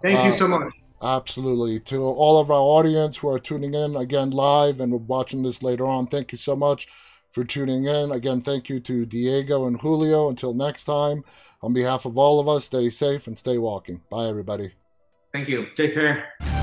Thank 0.00 0.18
uh, 0.18 0.28
you 0.28 0.34
so 0.34 0.48
much. 0.48 0.72
Absolutely. 1.02 1.80
To 1.80 2.02
all 2.02 2.38
of 2.38 2.50
our 2.50 2.56
audience 2.56 3.18
who 3.18 3.28
are 3.28 3.38
tuning 3.38 3.74
in 3.74 3.96
again 3.96 4.30
live 4.30 4.80
and 4.80 5.06
watching 5.06 5.42
this 5.42 5.62
later 5.62 5.86
on, 5.86 6.06
thank 6.06 6.32
you 6.32 6.38
so 6.38 6.56
much 6.56 6.88
for 7.30 7.44
tuning 7.44 7.84
in. 7.84 8.12
Again, 8.12 8.40
thank 8.40 8.68
you 8.70 8.80
to 8.80 9.04
Diego 9.04 9.66
and 9.66 9.78
Julio. 9.80 10.30
Until 10.30 10.54
next 10.54 10.84
time, 10.84 11.22
on 11.62 11.74
behalf 11.74 12.06
of 12.06 12.16
all 12.16 12.40
of 12.40 12.48
us, 12.48 12.64
stay 12.64 12.88
safe 12.88 13.26
and 13.26 13.36
stay 13.36 13.58
walking. 13.58 14.00
Bye, 14.10 14.28
everybody. 14.28 14.72
Thank 15.32 15.48
you. 15.48 15.66
Take 15.76 15.92
care. 15.92 16.55